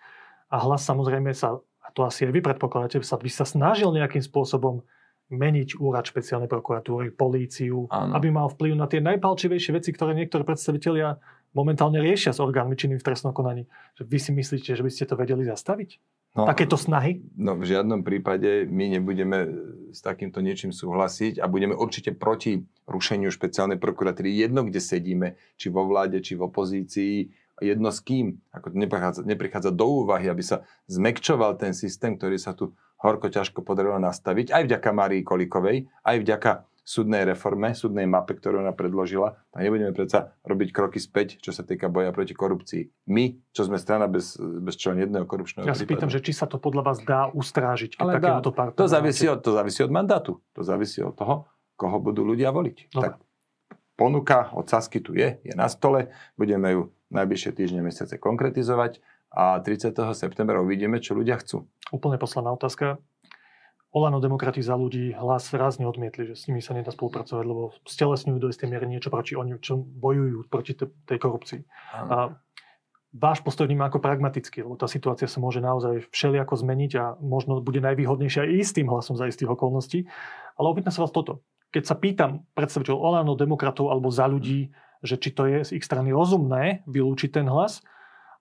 a 0.50 0.56
hlas 0.62 0.86
samozrejme 0.86 1.34
sa, 1.34 1.58
a 1.58 1.88
to 1.94 2.06
asi 2.06 2.26
aj 2.26 2.32
vy 2.34 2.40
predpokladáte, 2.42 3.02
sa, 3.02 3.18
by 3.18 3.30
sa 3.30 3.46
snažil 3.46 3.90
nejakým 3.90 4.22
spôsobom 4.22 4.82
meniť 5.26 5.82
úrad 5.82 6.06
špeciálnej 6.06 6.46
prokuratúry, 6.46 7.10
políciu, 7.10 7.90
ano. 7.90 8.14
aby 8.14 8.30
mal 8.30 8.46
vplyv 8.46 8.78
na 8.78 8.86
tie 8.86 9.02
najpalčivejšie 9.02 9.74
veci, 9.74 9.90
ktoré 9.90 10.14
niektorí 10.14 10.46
predstavitelia 10.46 11.18
momentálne 11.50 11.98
riešia 11.98 12.30
s 12.30 12.38
orgánmi 12.38 12.78
činným 12.78 13.00
v 13.00 13.06
trestnom 13.06 13.34
konaní. 13.34 13.66
Vy 13.98 14.18
si 14.22 14.30
myslíte, 14.30 14.76
že 14.76 14.84
by 14.84 14.90
ste 14.92 15.08
to 15.08 15.18
vedeli 15.18 15.42
zastaviť? 15.42 15.98
No, 16.36 16.44
Takéto 16.44 16.76
snahy? 16.76 17.24
No 17.32 17.56
v 17.56 17.64
žiadnom 17.64 18.04
prípade 18.04 18.68
my 18.68 18.92
nebudeme 18.92 19.48
s 19.88 20.04
takýmto 20.04 20.44
niečím 20.44 20.68
súhlasiť 20.68 21.40
a 21.40 21.48
budeme 21.48 21.72
určite 21.72 22.12
proti 22.12 22.60
rušeniu 22.84 23.32
špeciálnej 23.32 23.80
prokuratúry. 23.80 24.36
Jedno, 24.36 24.68
kde 24.68 24.84
sedíme, 24.84 25.28
či 25.56 25.72
vo 25.72 25.88
vláde, 25.88 26.20
či 26.20 26.36
v 26.36 26.44
opozícii, 26.44 27.14
jedno 27.60 27.88
s 27.88 28.00
kým. 28.04 28.40
Ako 28.52 28.72
neprichádza, 28.72 29.24
neprichádza 29.24 29.70
do 29.72 30.04
úvahy, 30.04 30.28
aby 30.28 30.44
sa 30.44 30.64
zmekčoval 30.88 31.56
ten 31.56 31.72
systém, 31.72 32.16
ktorý 32.16 32.36
sa 32.36 32.52
tu 32.52 32.76
horko 33.00 33.28
ťažko 33.28 33.60
podarilo 33.60 34.00
nastaviť, 34.00 34.52
aj 34.52 34.62
vďaka 34.66 34.88
Marii 34.92 35.22
Kolikovej, 35.22 35.84
aj 36.04 36.16
vďaka 36.24 36.50
súdnej 36.86 37.26
reforme, 37.26 37.74
súdnej 37.74 38.06
mape, 38.06 38.38
ktorú 38.38 38.62
ona 38.62 38.70
predložila. 38.70 39.34
A 39.50 39.56
nebudeme 39.58 39.90
predsa 39.90 40.38
robiť 40.46 40.70
kroky 40.70 41.02
späť, 41.02 41.42
čo 41.42 41.50
sa 41.50 41.66
týka 41.66 41.90
boja 41.90 42.14
proti 42.14 42.30
korupcii. 42.30 43.10
My, 43.10 43.34
čo 43.50 43.66
sme 43.66 43.74
strana 43.74 44.06
bez, 44.06 44.38
bez 44.38 44.78
čo 44.78 44.94
jedného 44.94 45.26
korupčného 45.26 45.66
Ja 45.66 45.74
sa 45.74 45.82
pýtam, 45.82 46.06
že 46.06 46.22
či 46.22 46.30
sa 46.30 46.46
to 46.46 46.62
podľa 46.62 46.86
vás 46.86 47.02
dá 47.02 47.26
ustrážiť, 47.34 47.98
keď 47.98 48.06
takéhoto 48.22 48.54
To 48.78 48.86
závisí, 48.86 49.26
od, 49.26 49.42
to 49.42 49.50
závisí 49.58 49.82
od 49.82 49.90
mandátu. 49.90 50.38
To 50.54 50.62
závisí 50.62 51.02
od 51.02 51.18
toho, 51.18 51.50
koho 51.74 51.98
budú 51.98 52.22
ľudia 52.22 52.54
voliť. 52.54 52.94
Dobre. 52.94 53.02
Tak 53.02 53.12
ponuka 53.98 54.54
od 54.54 54.70
Sasky 54.70 55.02
tu 55.02 55.18
je, 55.18 55.42
je 55.42 55.54
na 55.58 55.66
stole, 55.66 56.14
budeme 56.38 56.70
ju 56.70 56.82
najbližšie 57.10 57.50
týždne, 57.54 57.84
mesiace 57.84 58.18
konkretizovať 58.18 59.02
a 59.30 59.58
30. 59.60 59.92
septembra 60.14 60.62
uvidíme, 60.62 60.98
čo 61.02 61.14
ľudia 61.14 61.38
chcú. 61.42 61.66
Úplne 61.92 62.18
posledná 62.18 62.50
otázka. 62.54 62.98
Olano 63.96 64.20
demokrati 64.20 64.60
za 64.60 64.76
ľudí 64.76 65.16
hlas 65.16 65.48
rázne 65.56 65.88
odmietli, 65.88 66.28
že 66.28 66.34
s 66.36 66.44
nimi 66.52 66.60
sa 66.60 66.76
nedá 66.76 66.92
spolupracovať, 66.92 67.44
lebo 67.48 67.72
stelesňujú 67.88 68.38
do 68.42 68.50
istej 68.52 68.68
miery 68.68 68.84
niečo 68.84 69.08
proti 69.08 69.32
oni, 69.38 69.56
čo 69.56 69.80
bojujú 69.80 70.52
proti 70.52 70.76
tej 70.76 71.16
korupcii. 71.16 71.64
A 71.96 72.36
váš 73.16 73.40
postoj 73.40 73.64
vníma 73.64 73.88
ako 73.88 74.04
pragmatický, 74.04 74.68
lebo 74.68 74.76
tá 74.76 74.84
situácia 74.84 75.24
sa 75.24 75.40
môže 75.40 75.64
naozaj 75.64 76.12
všelijako 76.12 76.60
zmeniť 76.60 76.92
a 77.00 77.04
možno 77.24 77.64
bude 77.64 77.80
najvýhodnejšia 77.80 78.44
aj 78.44 78.50
istým 78.52 78.92
hlasom 78.92 79.16
za 79.16 79.32
istých 79.32 79.56
okolností. 79.56 80.04
Ale 80.60 80.66
opýtam 80.68 80.92
sa 80.92 81.08
vás 81.08 81.14
toto. 81.14 81.40
Keď 81.72 81.82
sa 81.88 81.96
pýtam 81.96 82.44
predstaviteľov 82.52 83.00
Olano 83.00 83.32
demokratov 83.32 83.88
alebo 83.88 84.12
za 84.12 84.28
ľudí, 84.28 84.76
že 85.06 85.16
či 85.16 85.30
to 85.30 85.46
je 85.46 85.58
z 85.62 85.70
ich 85.78 85.86
strany 85.86 86.10
rozumné 86.10 86.82
vylúčiť 86.90 87.40
ten 87.40 87.46
hlas, 87.46 87.80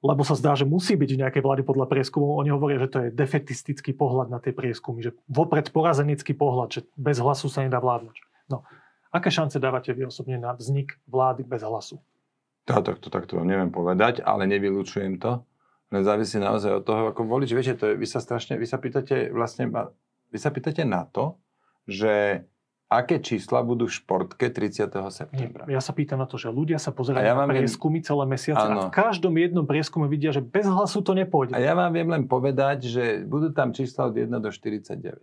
lebo 0.05 0.21
sa 0.21 0.37
zdá, 0.37 0.53
že 0.53 0.69
musí 0.69 0.93
byť 0.93 1.09
v 1.13 1.21
nejakej 1.25 1.41
vláde 1.41 1.63
podľa 1.65 1.89
prieskumov. 1.89 2.37
Oni 2.37 2.53
hovoria, 2.53 2.77
že 2.77 2.91
to 2.91 2.97
je 3.05 3.09
defetistický 3.13 3.93
pohľad 3.93 4.29
na 4.29 4.37
tie 4.37 4.53
prieskumy, 4.53 5.01
že 5.01 5.17
vopred 5.25 5.73
porazenický 5.73 6.37
pohľad, 6.37 6.69
že 6.69 6.81
bez 6.93 7.17
hlasu 7.17 7.49
sa 7.49 7.65
nedá 7.65 7.81
vládnuť. 7.81 8.17
No, 8.49 8.61
aké 9.09 9.33
šance 9.33 9.57
dávate 9.57 9.95
vy 9.97 10.05
osobne 10.05 10.37
na 10.37 10.53
vznik 10.53 10.97
vlády 11.09 11.41
bez 11.41 11.65
hlasu? 11.65 11.97
Ja 12.65 12.81
takto, 12.81 13.13
takto 13.13 13.41
neviem 13.41 13.69
povedať, 13.69 14.25
ale 14.25 14.49
nevylučujem 14.49 15.21
to. 15.21 15.45
Len 15.93 16.01
závisí 16.01 16.41
naozaj 16.41 16.81
od 16.81 16.83
toho, 16.85 17.01
ako 17.13 17.29
volič. 17.29 17.53
Viete, 17.53 17.77
to 17.77 17.93
je, 17.93 17.95
vy 17.97 18.09
sa 18.09 18.17
strašne, 18.17 18.57
vy 18.57 18.65
sa 18.65 18.81
pýtate 18.81 19.29
vlastne, 19.29 19.69
vy 20.33 20.37
sa 20.41 20.49
pýtate 20.49 20.81
na 20.81 21.05
to, 21.05 21.37
že 21.85 22.41
aké 22.95 23.19
čísla 23.19 23.59
budú 23.59 23.85
v 23.85 23.93
športke 23.93 24.47
30. 24.47 24.87
septembra. 25.09 25.63
Ja 25.65 25.79
sa 25.79 25.91
pýtam 25.91 26.17
na 26.17 26.25
to, 26.25 26.35
že 26.35 26.47
ľudia 26.47 26.77
sa 26.77 26.89
pozerajú 26.89 27.19
A 27.19 27.25
ja 27.25 27.33
na 27.33 27.43
vám 27.43 27.49
viem- 27.51 27.63
prieskumy 27.63 27.99
celé 27.99 28.23
mesiace 28.25 28.61
Áno. 28.61 28.87
a 28.87 28.89
v 28.89 28.95
každom 28.95 29.35
jednom 29.35 29.63
prieskume 29.63 30.05
vidia, 30.05 30.29
že 30.29 30.39
bez 30.39 30.65
hlasu 30.65 30.99
to 30.99 31.11
nepôjde. 31.11 31.51
A 31.51 31.59
ja 31.59 31.73
vám 31.73 31.91
viem 31.91 32.07
len 32.07 32.23
povedať, 32.25 32.87
že 32.87 33.03
budú 33.21 33.51
tam 33.51 33.71
čísla 33.71 34.07
od 34.07 34.15
1 34.15 34.39
do 34.39 34.49
49. 34.49 35.19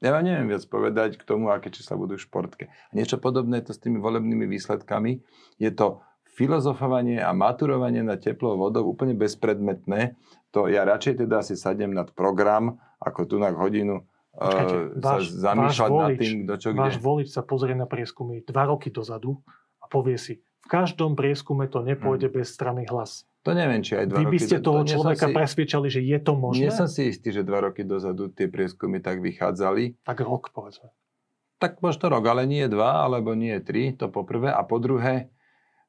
Ja 0.00 0.10
vám 0.10 0.24
neviem 0.24 0.48
viac 0.48 0.64
povedať 0.64 1.20
k 1.20 1.22
tomu, 1.22 1.52
aké 1.52 1.68
čísla 1.68 1.92
budú 1.94 2.16
v 2.16 2.24
športke. 2.24 2.64
A 2.68 2.92
niečo 2.92 3.20
podobné 3.20 3.60
to 3.60 3.70
s 3.70 3.78
tými 3.78 4.00
volebnými 4.00 4.48
výsledkami. 4.48 5.20
Je 5.60 5.70
to 5.70 6.00
filozofovanie 6.30 7.20
a 7.20 7.30
maturovanie 7.30 8.00
na 8.00 8.16
teplou 8.16 8.56
vodou 8.56 8.88
úplne 8.88 9.12
bezpredmetné. 9.12 10.16
To 10.50 10.66
ja 10.66 10.82
radšej 10.82 11.20
teda 11.20 11.44
si 11.44 11.52
sadnem 11.52 11.92
nad 11.92 12.10
program, 12.10 12.80
ako 12.96 13.28
tu 13.28 13.36
na 13.36 13.52
hodinu 13.52 14.08
Počkajte, 14.42 14.76
váš- 14.96 15.28
sa 15.28 15.52
zamýšľať 15.52 15.68
váš 15.82 15.92
nad 15.92 15.92
volič- 16.08 16.18
tým, 16.18 16.36
kto 16.40 16.54
čo 16.54 16.68
Váš 16.72 16.94
kde. 16.94 17.04
volič 17.04 17.28
sa 17.28 17.42
pozrie 17.42 17.74
na 17.74 17.84
prieskumy 17.84 18.40
dva 18.42 18.64
roky 18.66 18.88
dozadu 18.88 19.36
a 19.76 19.86
povie 19.86 20.16
si, 20.16 20.34
v 20.60 20.68
každom 20.70 21.12
prieskume 21.12 21.66
to 21.66 21.80
nepôjde 21.80 22.28
bez 22.28 22.48
strany 22.48 22.84
hlas. 22.84 23.28
To 23.40 23.52
neviem, 23.52 23.78
či 23.78 23.94
aj 23.94 24.02
Hmm. 24.02 24.10
dva 24.10 24.18
Vy 24.18 24.24
by 24.26 24.30
roky... 24.30 24.40
ste 24.42 24.56
do- 24.58 24.66
toho 24.66 24.80
to 24.80 24.88
človeka 24.90 25.26
si- 25.26 25.34
presviečali, 25.34 25.86
že 25.88 26.00
je 26.02 26.18
to 26.18 26.32
možné? 26.34 26.60
Nie 26.60 26.72
som 26.72 26.86
si 26.86 27.02
istý, 27.06 27.28
že 27.30 27.40
dva 27.40 27.60
roky 27.62 27.82
dozadu 27.82 28.28
tie 28.28 28.46
prieskumy 28.46 28.98
tak 28.98 29.18
vychádzali. 29.18 30.00
Tak 30.02 30.20
rok, 30.20 30.48
povedzme. 30.50 30.92
Tak 31.58 31.78
možno 31.78 32.08
rok, 32.08 32.24
ale 32.26 32.44
nie 32.44 32.64
dva, 32.66 33.02
alebo 33.02 33.32
nie 33.34 33.52
tri, 33.58 33.92
to 33.92 34.06
po 34.06 34.22
prvé. 34.22 34.48
A 34.48 34.60
po 34.62 34.76
druhé, 34.76 35.28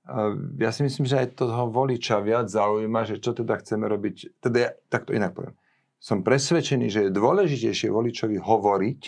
eh, 0.06 0.32
ja 0.58 0.70
si 0.70 0.82
myslím, 0.82 1.04
že 1.06 1.16
aj 1.18 1.38
toho 1.38 1.68
voliča 1.68 2.20
viac 2.20 2.48
zaujíma, 2.48 3.04
že 3.06 3.16
čo 3.16 3.32
teda 3.32 3.56
chceme 3.56 3.84
robiť. 3.86 4.16
Teda 4.40 4.58
ja, 4.58 4.70
tak 4.86 5.06
to 5.06 5.12
inak 5.12 5.32
poviem. 5.32 5.56
Som 6.02 6.26
presvedčený, 6.26 6.90
že 6.90 7.00
je 7.06 7.12
dôležitejšie 7.14 7.94
voličovi 7.94 8.42
hovoriť, 8.42 9.02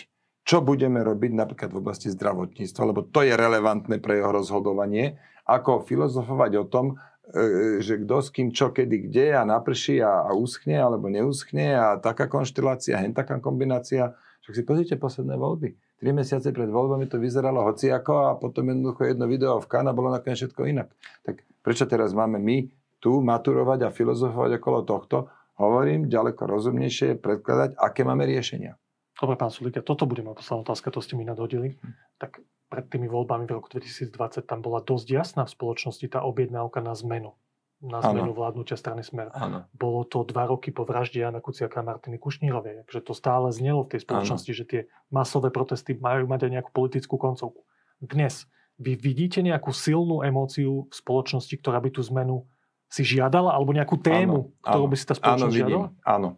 čo 0.46 0.62
budeme 0.62 1.02
robiť 1.02 1.34
napríklad 1.34 1.74
v 1.74 1.80
oblasti 1.82 2.06
zdravotníctva, 2.06 2.82
lebo 2.86 3.02
to 3.02 3.26
je 3.26 3.34
relevantné 3.34 3.98
pre 3.98 4.22
jeho 4.22 4.30
rozhodovanie, 4.30 5.18
ako 5.42 5.82
filozofovať 5.82 6.52
o 6.62 6.64
tom, 6.70 6.86
e, 7.34 7.82
že 7.82 7.98
kto 7.98 8.16
s 8.22 8.28
kým 8.30 8.54
čo, 8.54 8.70
kedy, 8.70 9.10
kde 9.10 9.34
a 9.34 9.42
naprší 9.42 10.06
a, 10.06 10.22
a 10.22 10.38
uschne 10.38 10.78
alebo 10.78 11.10
neuschne 11.10 11.74
a 11.74 11.98
taká 11.98 12.30
konštilácia, 12.30 13.02
hen 13.02 13.10
taká 13.10 13.42
kombinácia. 13.42 14.14
Však 14.46 14.54
si 14.54 14.62
pozrite 14.62 14.94
posledné 14.94 15.34
voľby. 15.34 15.74
Tri 15.98 16.14
mesiace 16.14 16.54
pred 16.54 16.70
voľbami 16.70 17.10
to 17.10 17.18
vyzeralo 17.18 17.66
hociako 17.66 18.30
a 18.30 18.38
potom 18.38 18.70
jednoducho 18.70 19.02
jedno 19.02 19.26
video 19.26 19.58
v 19.58 19.66
Kana 19.66 19.90
bolo 19.90 20.14
nakoniec 20.14 20.46
všetko 20.46 20.62
inak. 20.70 20.94
Tak 21.26 21.42
prečo 21.58 21.90
teraz 21.90 22.14
máme 22.14 22.38
my 22.38 22.70
tu 23.02 23.18
maturovať 23.18 23.88
a 23.88 23.90
filozofovať 23.90 24.62
okolo 24.62 24.86
tohto? 24.86 25.33
Hovorím 25.54 26.10
ďaleko 26.10 26.50
rozumnejšie 26.50 27.22
predkladať, 27.22 27.78
aké 27.78 28.02
máme 28.02 28.26
riešenia. 28.26 28.74
Dobre, 29.14 29.38
pán 29.38 29.54
Sulík, 29.54 29.78
toto 29.86 30.10
bude 30.10 30.26
moja 30.26 30.42
posledná 30.42 30.66
otázka, 30.66 30.90
to 30.90 30.98
ste 30.98 31.14
mi 31.14 31.22
nadhodili. 31.22 31.78
Hm. 31.78 31.94
Tak 32.18 32.42
pred 32.66 32.90
tými 32.90 33.06
voľbami 33.06 33.46
v 33.46 33.54
roku 33.54 33.70
2020 33.70 34.10
tam 34.42 34.58
bola 34.58 34.82
dosť 34.82 35.06
jasná 35.06 35.42
v 35.46 35.54
spoločnosti 35.54 36.06
tá 36.10 36.26
objednávka 36.26 36.82
na 36.82 36.90
zmenu. 36.98 37.38
Na 37.84 38.00
zmenu 38.00 38.32
vládnutia 38.32 38.80
strany 38.80 39.04
Smer. 39.04 39.28
Áno. 39.36 39.68
Bolo 39.76 40.08
to 40.08 40.24
dva 40.24 40.48
roky 40.48 40.72
po 40.72 40.88
vražde 40.88 41.20
Jana 41.20 41.44
Kuciaka 41.44 41.84
a 41.84 41.86
Martiny 41.86 42.16
Kušnírovej. 42.16 42.88
Takže 42.88 43.00
to 43.04 43.12
stále 43.12 43.52
znelo 43.52 43.84
v 43.84 43.94
tej 43.94 44.00
spoločnosti, 44.08 44.52
že 44.56 44.64
tie 44.64 44.80
masové 45.12 45.52
protesty 45.52 45.92
majú 45.92 46.24
mať 46.24 46.48
aj 46.48 46.50
nejakú 46.50 46.70
politickú 46.72 47.20
koncovku. 47.20 47.60
Dnes 48.00 48.48
vy 48.80 48.96
vidíte 48.96 49.44
nejakú 49.44 49.70
silnú 49.70 50.24
emóciu 50.24 50.88
v 50.88 50.94
spoločnosti, 50.96 51.54
ktorá 51.60 51.78
by 51.78 51.92
tú 51.92 52.00
zmenu 52.08 52.48
si 52.94 53.02
žiadala, 53.02 53.50
alebo 53.50 53.74
nejakú 53.74 53.98
tému, 53.98 54.54
Áno, 54.54 54.62
ktorú 54.62 54.84
áno. 54.86 54.92
by 54.94 54.96
si 54.96 55.04
tá 55.10 55.14
Áno, 55.14 55.18
spoločnosť 55.18 55.50
vidím. 55.50 55.66
žiadala? 55.66 55.86
Áno. 56.06 56.28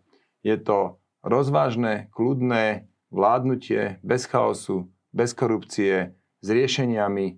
Je 0.40 0.56
to 0.56 0.78
rozvážne, 1.20 2.08
kľudné 2.16 2.88
vládnutie, 3.12 4.00
bez 4.00 4.24
chaosu, 4.24 4.88
bez 5.12 5.36
korupcie, 5.36 6.16
s 6.40 6.48
riešeniami, 6.48 7.36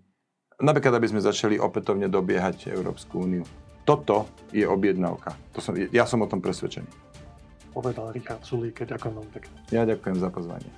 napríklad, 0.63 0.95
aby 0.95 1.11
sme 1.11 1.21
začali 1.25 1.59
opätovne 1.59 2.07
dobiehať 2.07 2.71
Európsku 2.71 3.27
úniu. 3.27 3.43
Toto 3.83 4.29
je 4.55 4.69
objednávka. 4.69 5.35
To 5.57 5.65
som, 5.65 5.75
ja 5.75 6.05
som 6.05 6.23
o 6.23 6.29
tom 6.29 6.39
presvedčený. 6.39 6.87
Povedal 7.73 8.13
Richard 8.13 8.45
Sulík, 8.45 8.85
ďakujem 8.85 9.15
veľmi 9.17 9.33
pekne. 9.33 9.57
Ja 9.73 9.83
ďakujem 9.89 10.17
za 10.21 10.29
pozvanie. 10.29 10.69